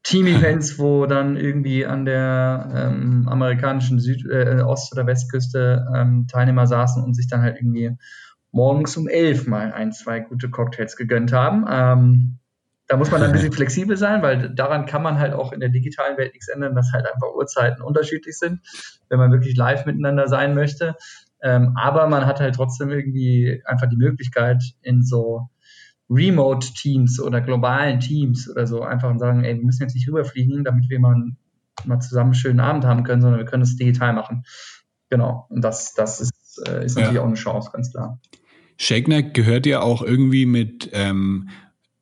[0.04, 6.66] Team-Events, wo dann irgendwie an der ähm, amerikanischen Süd-, äh, Ost- oder Westküste ähm, Teilnehmer
[6.66, 7.96] saßen und sich dann halt irgendwie
[8.52, 11.64] morgens um elf mal ein, zwei gute Cocktails gegönnt haben.
[11.68, 12.38] Ähm,
[12.88, 15.60] da muss man dann ein bisschen flexibel sein, weil daran kann man halt auch in
[15.60, 18.60] der digitalen Welt nichts ändern, dass halt einfach Uhrzeiten unterschiedlich sind,
[19.08, 20.96] wenn man wirklich live miteinander sein möchte.
[21.40, 25.48] Ähm, aber man hat halt trotzdem irgendwie einfach die Möglichkeit in so
[26.10, 30.88] Remote-Teams oder globalen Teams oder so einfach sagen, ey, wir müssen jetzt nicht rüberfliegen, damit
[30.88, 31.14] wir mal,
[31.84, 34.44] mal zusammen einen schönen Abend haben können, sondern wir können es digital machen.
[35.10, 35.46] Genau.
[35.50, 37.22] Und das, das ist, äh, ist natürlich ja.
[37.22, 38.18] auch eine Chance, ganz klar.
[38.78, 41.50] ShakeNet gehört ja auch irgendwie mit ähm,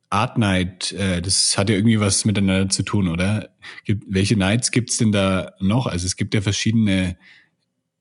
[0.09, 3.49] Art Night, äh, das hat ja irgendwie was miteinander zu tun, oder?
[3.83, 5.85] Gibt, welche Nights gibt's denn da noch?
[5.85, 7.17] Also es gibt ja verschiedene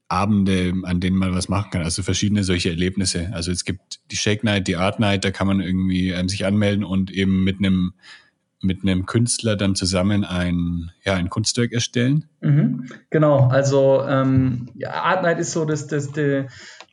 [0.09, 3.31] Abende, an denen man was machen kann, also verschiedene solche Erlebnisse.
[3.33, 6.47] Also es gibt die Shake Night, die Art Night, da kann man irgendwie ähm, sich
[6.47, 7.93] anmelden und eben mit einem
[8.63, 12.25] mit einem Künstler dann zusammen ein, ja, ein Kunstwerk erstellen?
[12.41, 16.47] Mhm, genau, also ähm, Art Night ist so das, das, das,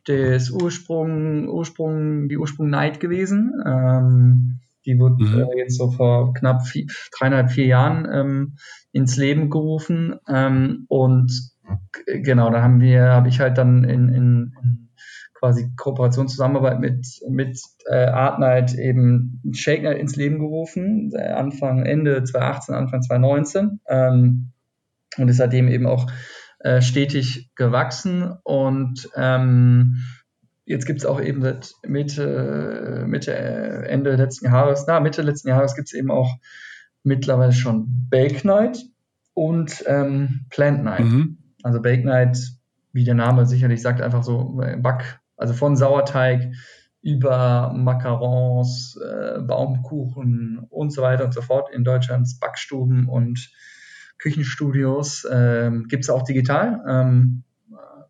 [0.05, 3.53] das Ursprung, Ursprung, die Ursprung Night gewesen.
[3.65, 5.39] Ähm, die wurde mhm.
[5.39, 6.85] äh, jetzt so vor knapp vier,
[7.17, 8.55] dreieinhalb, vier Jahren ähm,
[8.91, 10.15] ins Leben gerufen.
[10.27, 11.31] Ähm, und
[12.05, 14.89] genau, da haben wir, habe ich halt dann in, in, in
[15.33, 21.85] quasi Kooperation, Zusammenarbeit mit, mit äh, Artnight eben Shake Night ins Leben gerufen, äh, Anfang,
[21.85, 23.79] Ende 2018, Anfang 2019.
[23.87, 24.51] Ähm,
[25.17, 26.07] und ist seitdem eben auch
[26.59, 29.97] äh, stetig gewachsen und ähm,
[30.65, 35.75] Jetzt gibt es auch eben seit Mitte, Mitte, Ende letzten Jahres, na, Mitte letzten Jahres
[35.75, 36.37] gibt es eben auch
[37.03, 38.79] mittlerweile schon Bake Night
[39.33, 41.05] und ähm, Plant Night.
[41.05, 41.37] Mhm.
[41.63, 42.37] Also Bake Night
[42.93, 46.53] wie der Name sicherlich sagt, einfach so äh, Back, also von Sauerteig
[47.01, 53.51] über Macarons, äh, Baumkuchen und so weiter und so fort in Deutschlands Backstuben und
[54.19, 55.27] Küchenstudios.
[55.29, 56.81] Ähm, Gibt es auch digital.
[56.87, 57.43] Ähm,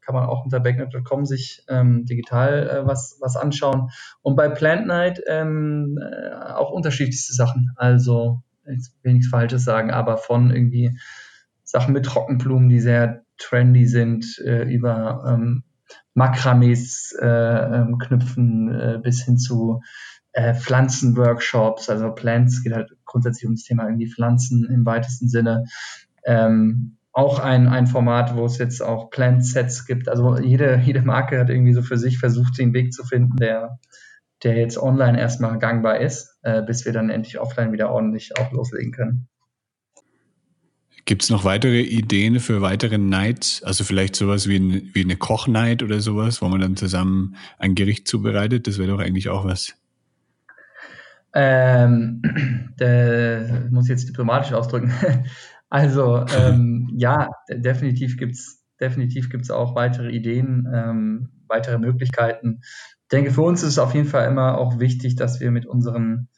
[0.06, 3.90] kann man auch unter backnet.com sich ähm, digital äh, was, was anschauen.
[4.22, 7.72] Und bei Plant Night ähm, äh, auch unterschiedlichste Sachen.
[7.76, 10.98] Also, ich will nichts Falsches sagen, aber von irgendwie
[11.64, 15.64] Sachen mit Trockenblumen, die sehr trendy sind, äh, über ähm,
[16.14, 19.82] Makramees äh, ähm, knüpfen äh, bis hin zu
[20.32, 21.90] äh, Pflanzenworkshops.
[21.90, 25.66] Also Plants geht halt grundsätzlich ums Thema irgendwie Pflanzen im weitesten Sinne.
[26.26, 30.10] Ähm, auch ein, ein Format, wo es jetzt auch Plant-Sets gibt.
[30.10, 33.80] Also jede, jede Marke hat irgendwie so für sich versucht, den Weg zu finden, der,
[34.42, 38.52] der jetzt online erstmal gangbar ist, äh, bis wir dann endlich offline wieder ordentlich auch
[38.52, 39.28] loslegen können.
[41.06, 43.62] Gibt es noch weitere Ideen für weitere Nights?
[43.62, 47.76] Also vielleicht sowas wie, ein, wie eine Kochnight oder sowas, wo man dann zusammen ein
[47.76, 48.66] Gericht zubereitet?
[48.68, 49.76] Das wäre doch eigentlich auch was.
[51.36, 52.22] Ähm,
[53.72, 54.94] muss ich jetzt diplomatisch ausdrücken.
[55.74, 62.60] Also ähm, ja, definitiv gibt's definitiv gibt's auch weitere Ideen, ähm, weitere Möglichkeiten.
[62.62, 65.66] Ich denke, für uns ist es auf jeden Fall immer auch wichtig, dass wir mit
[65.66, 66.30] unseren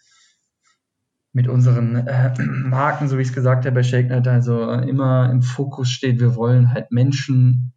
[1.33, 5.41] mit unseren äh, Marken, so wie ich es gesagt habe bei ShakeNet, also immer im
[5.41, 7.73] Fokus steht, wir wollen halt Menschen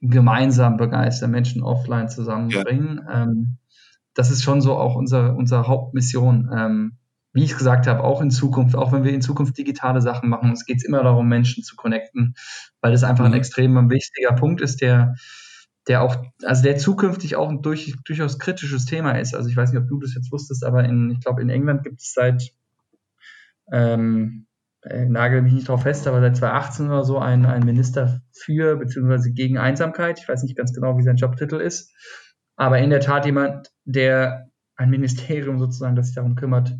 [0.00, 3.00] gemeinsam begeistern, Menschen offline zusammenbringen.
[3.08, 3.24] Ja.
[3.24, 3.56] Ähm,
[4.14, 6.48] das ist schon so auch unser, unsere Hauptmission.
[6.56, 6.98] Ähm,
[7.32, 10.52] wie ich gesagt habe, auch in Zukunft, auch wenn wir in Zukunft digitale Sachen machen,
[10.52, 12.34] es geht immer darum, Menschen zu connecten,
[12.80, 13.32] weil das einfach mhm.
[13.32, 15.14] ein extrem wichtiger Punkt ist, der,
[15.88, 19.34] der auch, also der zukünftig auch ein durch, durchaus kritisches Thema ist.
[19.34, 21.84] Also ich weiß nicht, ob du das jetzt wusstest, aber in, ich glaube, in England
[21.84, 22.52] gibt es seit,
[23.72, 24.46] ähm,
[24.82, 28.76] äh, nagel mich nicht drauf fest, aber seit 2018 oder so ein, ein Minister für
[28.76, 30.18] beziehungsweise gegen Einsamkeit.
[30.20, 31.94] Ich weiß nicht ganz genau, wie sein Jobtitel ist.
[32.56, 36.74] Aber in der Tat jemand, der ein Ministerium sozusagen, das sich darum kümmert,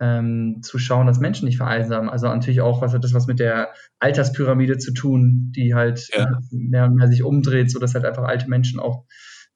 [0.00, 2.08] ähm, zu schauen, dass Menschen nicht vereinsamen.
[2.08, 6.38] Also natürlich auch, was hat das was mit der Alterspyramide zu tun, die halt ja.
[6.50, 9.04] mehr und mehr sich umdreht, so dass halt einfach alte Menschen auch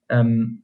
[0.09, 0.63] ähm,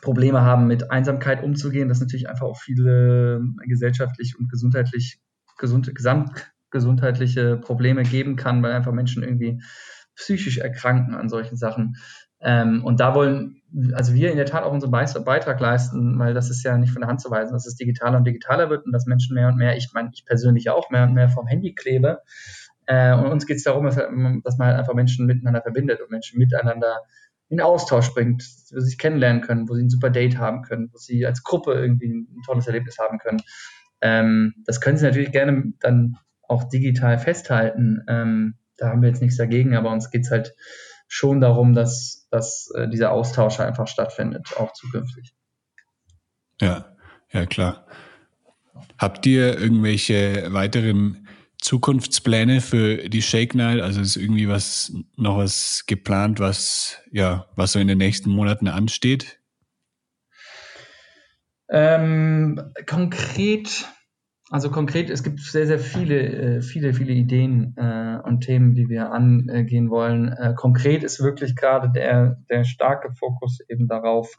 [0.00, 5.20] Probleme haben, mit Einsamkeit umzugehen, dass natürlich einfach auch viele gesellschaftlich und gesundheitlich,
[5.58, 9.62] gesund, gesamtgesundheitliche Probleme geben kann, weil einfach Menschen irgendwie
[10.16, 11.96] psychisch erkranken an solchen Sachen.
[12.40, 13.62] Ähm, und da wollen
[13.94, 17.02] also wir in der Tat auch unseren Beitrag leisten, weil das ist ja nicht von
[17.02, 19.56] der Hand zu weisen, dass es digitaler und digitaler wird und dass Menschen mehr und
[19.56, 22.22] mehr, ich meine, ich persönlich auch mehr und mehr vom Handy klebe.
[22.86, 26.10] Äh, und uns geht es darum, dass, dass man halt einfach Menschen miteinander verbindet und
[26.10, 27.00] Menschen miteinander
[27.48, 30.88] in Austausch bringt, wo sie sich kennenlernen können, wo sie ein super Date haben können,
[30.92, 33.42] wo sie als Gruppe irgendwie ein tolles Erlebnis haben können.
[34.00, 36.16] Ähm, das können sie natürlich gerne dann
[36.48, 38.02] auch digital festhalten.
[38.08, 40.54] Ähm, da haben wir jetzt nichts dagegen, aber uns geht es halt
[41.08, 45.34] schon darum, dass, dass äh, dieser Austausch einfach stattfindet, auch zukünftig.
[46.60, 46.96] Ja,
[47.32, 47.86] ja klar.
[48.98, 53.80] Habt ihr irgendwelche weiteren Zukunftspläne für die Shake Night?
[53.80, 58.68] Also ist irgendwie was noch was geplant, was ja was so in den nächsten Monaten
[58.68, 59.40] ansteht?
[61.68, 63.86] Ähm, konkret
[64.50, 68.88] also konkret, es gibt sehr, sehr viele, äh, viele, viele Ideen äh, und Themen, die
[68.88, 70.28] wir angehen wollen.
[70.28, 74.32] Äh, konkret ist wirklich gerade der, der starke Fokus eben darauf,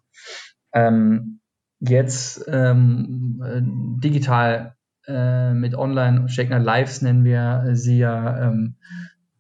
[0.74, 1.42] ähm,
[1.80, 4.74] jetzt ähm, äh, digital
[5.10, 8.76] mit Online, Shakener Lives nennen wir sie ja, ähm,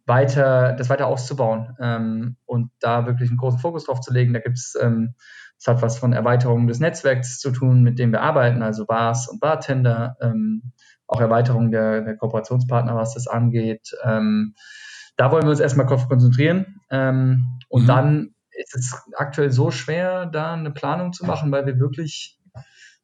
[0.06, 4.32] weiter, das weiter auszubauen und da wirklich einen großen Fokus drauf zu legen.
[4.32, 4.78] Da gibt es
[5.60, 9.28] es hat was von Erweiterung des Netzwerks zu tun, mit dem wir arbeiten, also Bars
[9.28, 10.72] und Bartender, ähm,
[11.08, 13.96] auch Erweiterung der, der, Kooperationspartner, was das angeht.
[14.04, 14.56] Ähm,
[15.16, 16.82] da wollen wir uns erstmal drauf konzentrieren.
[16.92, 17.88] Ähm, und mhm.
[17.88, 22.38] dann ist es aktuell so schwer, da eine Planung zu machen, weil wir wirklich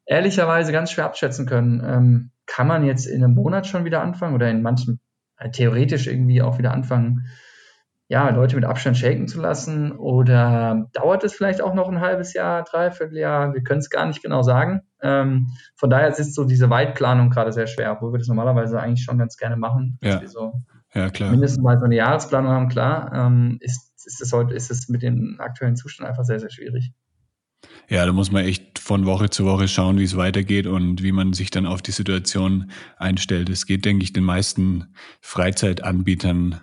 [0.06, 4.36] ehrlicherweise ganz schwer abschätzen können, ähm, kann man jetzt in einem Monat schon wieder anfangen
[4.36, 5.00] oder in manchen
[5.38, 7.28] äh, theoretisch irgendwie auch wieder anfangen,
[8.14, 9.92] ja, Leute mit Abstand shaken zu lassen?
[9.92, 13.56] Oder dauert es vielleicht auch noch ein halbes Jahr, dreiviertel Jahr?
[13.56, 14.82] Wir können es gar nicht genau sagen.
[15.02, 19.04] Ähm, von daher ist so diese Weitplanung gerade sehr schwer, obwohl wir das normalerweise eigentlich
[19.04, 19.98] schon ganz gerne machen.
[20.04, 20.22] Ja.
[20.28, 20.62] So
[20.94, 21.32] ja, klar.
[21.32, 23.12] Mindestens mal so eine Jahresplanung haben, klar.
[23.16, 26.94] Ähm, ist, ist es heute, ist es mit dem aktuellen Zustand einfach sehr, sehr schwierig.
[27.90, 31.14] Ja, da muss man echt von Woche zu Woche schauen, wie es weitergeht und wie
[31.14, 33.50] man sich dann auf die Situation einstellt.
[33.50, 36.62] Es geht, denke ich, den meisten Freizeitanbietern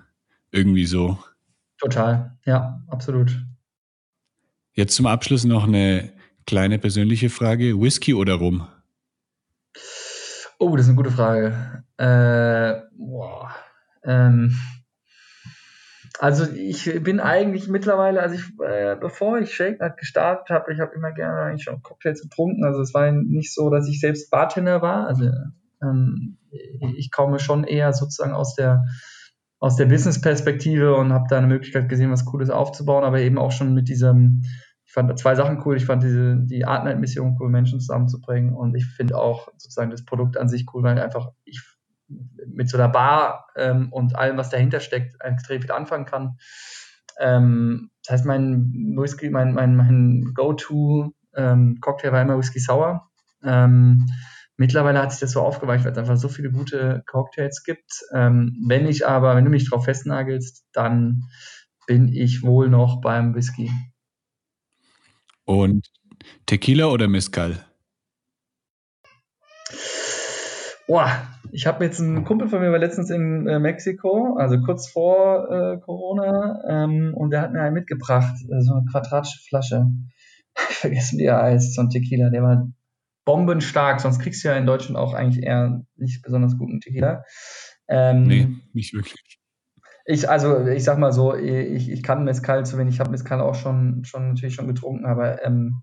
[0.53, 1.19] irgendwie so.
[1.81, 3.45] Total, ja, absolut.
[4.73, 6.13] Jetzt zum Abschluss noch eine
[6.47, 7.81] kleine persönliche Frage.
[7.81, 8.67] Whisky oder Rum?
[10.59, 11.85] Oh, das ist eine gute Frage.
[11.97, 13.55] Äh, boah,
[14.05, 14.55] ähm,
[16.19, 20.81] Also ich bin eigentlich mittlerweile, also ich, äh, bevor ich Shake Night gestartet habe, ich
[20.81, 22.63] habe immer gerne eigentlich schon Cocktails getrunken.
[22.65, 25.07] Also es war nicht so, dass ich selbst Bartender war.
[25.07, 25.31] Also
[25.83, 26.37] ähm,
[26.97, 28.85] ich komme schon eher sozusagen aus der
[29.61, 33.53] aus der Business-Perspektive und habe da eine Möglichkeit gesehen, was Cooles aufzubauen, aber eben auch
[33.53, 34.43] schon mit diesem,
[34.87, 35.77] ich fand zwei Sachen cool.
[35.77, 40.05] Ich fand diese, die Art Night-Mission cool, Menschen zusammenzubringen und ich finde auch sozusagen das
[40.05, 41.63] Produkt an sich cool, weil einfach ich
[42.47, 46.39] mit so einer Bar ähm, und allem, was dahinter steckt, extrem viel anfangen kann.
[47.19, 53.11] Ähm, das heißt, mein Whisky, mein, mein, mein Go-To ähm, Cocktail war immer Whisky Sour.
[53.45, 54.07] Ähm,
[54.61, 58.03] mittlerweile hat sich das so aufgeweicht, weil es einfach so viele gute Cocktails gibt.
[58.13, 61.25] Ähm, wenn ich aber, wenn du mich drauf festnagelst, dann
[61.87, 63.71] bin ich wohl noch beim Whisky.
[65.47, 65.91] Und
[66.45, 67.65] Tequila oder Mezcal?
[70.87, 71.11] Boah,
[71.53, 75.51] ich habe jetzt einen Kumpel von mir war letztens in äh, Mexiko, also kurz vor
[75.51, 79.87] äh, Corona, ähm, und der hat mir einen mitgebracht, äh, so eine quadratische Flasche.
[80.69, 82.71] Ich vergesse, wie er heißt, so ein Tequila, der war
[83.25, 87.25] bombenstark, sonst kriegst du ja in Deutschland auch eigentlich eher nicht besonders guten Tequila.
[87.89, 89.39] Ähm, nee, nicht wirklich.
[90.07, 93.41] Ich, also ich sag mal so, ich, ich kann Mezcal zu wenig, ich habe Mezcal
[93.41, 95.83] auch schon, schon natürlich schon getrunken, aber ähm,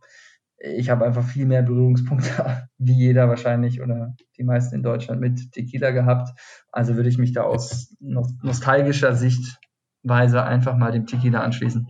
[0.59, 5.51] ich habe einfach viel mehr Berührungspunkte, wie jeder wahrscheinlich oder die meisten in Deutschland mit
[5.51, 6.37] Tequila gehabt.
[6.71, 11.87] Also würde ich mich da aus nostalgischer Sichtweise einfach mal dem Tequila anschließen.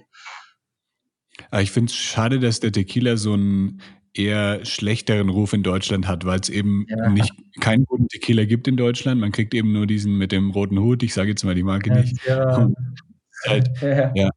[1.49, 3.81] Aber ich finde es schade, dass der Tequila so einen
[4.13, 7.09] eher schlechteren Ruf in Deutschland hat, weil es eben ja.
[7.09, 9.21] nicht keinen guten Tequila gibt in Deutschland.
[9.21, 11.03] Man kriegt eben nur diesen mit dem roten Hut.
[11.03, 12.25] Ich sage jetzt mal die Marke ja, nicht.
[12.25, 12.69] Ja.
[13.45, 13.69] Halt,
[14.15, 14.29] ja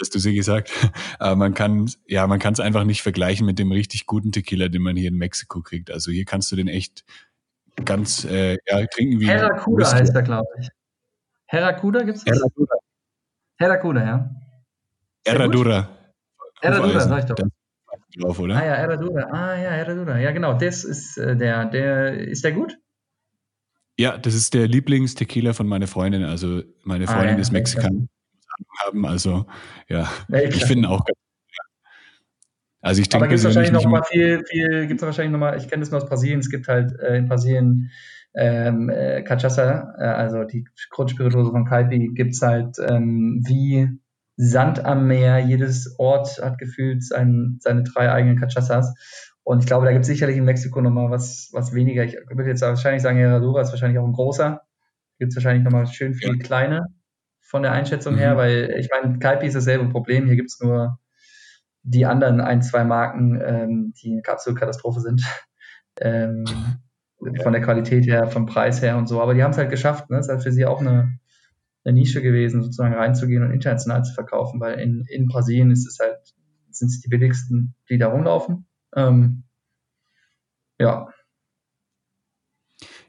[0.00, 0.70] hast du sie gesagt.
[1.18, 4.68] Aber man kann, ja, man kann es einfach nicht vergleichen mit dem richtig guten Tequila,
[4.68, 5.90] den man hier in Mexiko kriegt.
[5.90, 7.04] Also hier kannst du den echt
[7.84, 9.28] ganz, äh, ja, trinken wie.
[9.28, 10.68] Herracuda heißt er, glaube ich.
[11.46, 12.38] Herracuda gibt's das?
[12.38, 12.74] Herracuda.
[13.58, 14.30] Herracuda, ja.
[15.26, 15.88] Herradura.
[16.62, 17.48] Herradura, sag ich doch.
[18.18, 18.56] Drauf, oder?
[18.56, 19.22] Ah ja, Herradura.
[19.30, 20.18] Ah ja, Herradura.
[20.18, 20.54] Ja, genau.
[20.54, 22.78] Das ist äh, der, der, ist der gut?
[23.98, 26.24] Ja, das ist der Lieblingstequila von meiner Freundin.
[26.24, 28.06] Also meine ah, Freundin ah, ja, ist Mexikaner
[28.84, 29.06] haben.
[29.06, 29.46] Also
[29.88, 31.04] ja, ja ich finde auch
[32.82, 35.38] also ich denke, Aber gibt es wahrscheinlich noch mal viel, viel gibt es wahrscheinlich noch
[35.38, 37.90] mal, ich kenne das mal aus Brasilien, es gibt halt äh, in Brasilien
[38.34, 43.86] ähm, äh, Cachaça, äh, also die Grundspirituose von Calpi, gibt es halt ähm, wie
[44.42, 45.38] Sand am Meer.
[45.38, 48.94] Jedes Ort hat gefühlt sein, seine drei eigenen Cachasas.
[49.42, 52.04] Und ich glaube, da gibt es sicherlich in Mexiko nochmal was, was weniger.
[52.04, 54.62] Ich würde jetzt wahrscheinlich sagen, Herradura ist wahrscheinlich auch ein großer.
[55.18, 56.86] Gibt es wahrscheinlich nochmal schön viele kleine
[57.40, 58.18] von der Einschätzung mhm.
[58.18, 60.26] her, weil ich meine, Kaipi ist dasselbe Problem.
[60.26, 60.98] Hier gibt es nur
[61.82, 65.22] die anderen ein, zwei Marken, ähm, die eine absolute Katastrophe sind.
[66.00, 67.42] Ähm, ja.
[67.42, 69.20] Von der Qualität her, vom Preis her und so.
[69.20, 70.08] Aber die haben es halt geschafft.
[70.08, 70.18] Ne?
[70.18, 71.18] Es ist halt für sie auch eine,
[71.84, 75.98] eine Nische gewesen, sozusagen reinzugehen und international zu verkaufen, weil in, in Brasilien ist es
[75.98, 76.18] halt,
[76.70, 78.66] sind es die billigsten, die da rumlaufen.
[78.94, 79.44] Ähm,
[80.78, 81.08] ja.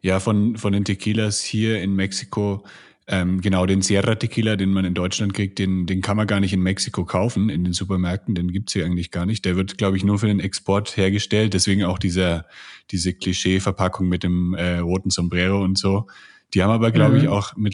[0.02, 2.64] Ja, von, von den Tequilas hier in Mexiko
[3.12, 6.40] ähm, genau, den Sierra Tequila, den man in Deutschland kriegt, den, den kann man gar
[6.40, 9.44] nicht in Mexiko kaufen, in den Supermärkten, den gibt's hier eigentlich gar nicht.
[9.44, 12.46] Der wird, glaube ich, nur für den Export hergestellt, deswegen auch dieser,
[12.90, 16.08] diese Klischee-Verpackung mit dem äh, roten Sombrero und so.
[16.54, 17.22] Die haben aber, glaube mhm.
[17.22, 17.74] ich, auch mit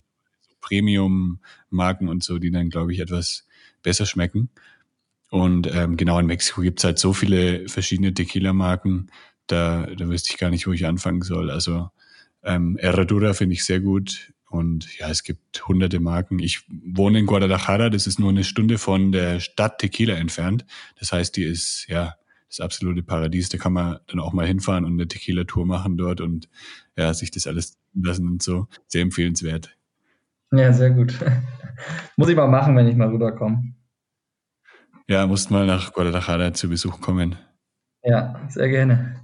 [0.68, 3.48] Premium-Marken und so, die dann, glaube ich, etwas
[3.84, 4.50] besser schmecken.
[5.30, 9.10] Und ähm, genau in Mexiko gibt's halt so viele verschiedene Tequila-Marken,
[9.48, 11.50] da, da wüsste ich gar nicht, wo ich anfangen soll.
[11.52, 11.90] Also
[12.44, 14.34] ähm, Herradura finde ich sehr gut.
[14.50, 16.40] Und ja, es gibt hunderte Marken.
[16.40, 20.66] Ich wohne in Guadalajara, das ist nur eine Stunde von der Stadt Tequila entfernt.
[20.98, 22.16] Das heißt, die ist ja
[22.48, 23.50] das absolute Paradies.
[23.50, 26.48] Da kann man dann auch mal hinfahren und eine Tequila-Tour machen dort und
[26.96, 28.68] ja, sich das alles lassen und so.
[28.88, 29.77] Sehr empfehlenswert.
[30.52, 31.14] Ja, sehr gut.
[32.18, 33.74] Muss ich mal machen, wenn ich mal rüberkomme.
[35.10, 37.38] Ja, musst mal nach Guadalajara zu Besuch kommen.
[38.04, 39.16] Ja, sehr gerne.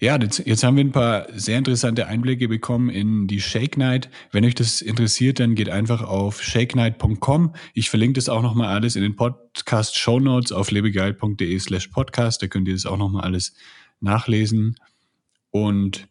[0.00, 4.10] Ja, jetzt, haben wir ein paar sehr interessante Einblicke bekommen in die Shake Night.
[4.32, 7.54] Wenn euch das interessiert, dann geht einfach auf shakenight.com.
[7.74, 12.42] Ich verlinke das auch nochmal alles in den Podcast Show Notes auf lebegeil.de slash podcast.
[12.42, 13.54] Da könnt ihr das auch nochmal alles
[14.00, 14.76] nachlesen.
[15.50, 16.08] Und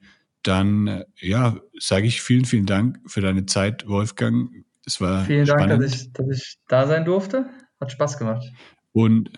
[0.48, 4.50] dann, ja, sage ich vielen, vielen Dank für deine Zeit, Wolfgang.
[4.86, 5.72] Es war Vielen spannend.
[5.72, 7.50] Dank, dass ich, dass ich da sein durfte.
[7.80, 8.46] Hat Spaß gemacht.
[8.91, 9.32] Und,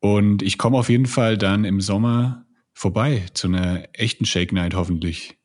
[0.00, 4.74] und ich komme auf jeden Fall dann im Sommer vorbei zu einer echten Shake Night
[4.74, 5.38] hoffentlich.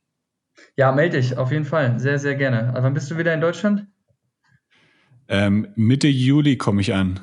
[0.77, 1.99] Ja, melde dich, auf jeden Fall.
[1.99, 2.69] Sehr, sehr gerne.
[2.69, 3.87] Also wann bist du wieder in Deutschland?
[5.27, 7.19] Ähm, Mitte Juli komme ich an.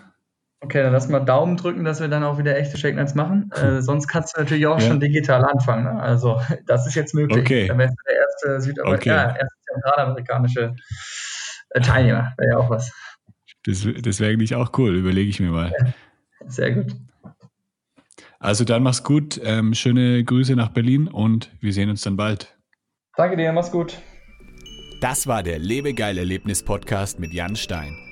[0.62, 3.50] Okay, dann lass mal Daumen drücken, dass wir dann auch wieder echte Shake Nights machen.
[3.62, 4.86] Äh, sonst kannst du natürlich auch ja.
[4.88, 5.84] schon digital anfangen.
[5.84, 6.00] Ne?
[6.00, 7.42] Also das ist jetzt möglich.
[7.44, 7.66] Okay.
[7.66, 9.08] Dann wärst du der erste, Südamer okay.
[9.08, 10.74] ja, erste zentralamerikanische
[11.70, 12.32] äh, Teilnehmer.
[12.38, 12.92] Wäre ja auch was.
[13.64, 15.72] Das, das wäre eigentlich auch cool, überlege ich mir mal.
[16.46, 16.96] Sehr gut.
[18.40, 22.56] Also dann mach's gut, ähm, schöne Grüße nach Berlin und wir sehen uns dann bald.
[23.16, 23.98] Danke dir, mach's gut.
[25.00, 28.11] Das war der Lebegeil-Erlebnis-Podcast mit Jan Stein.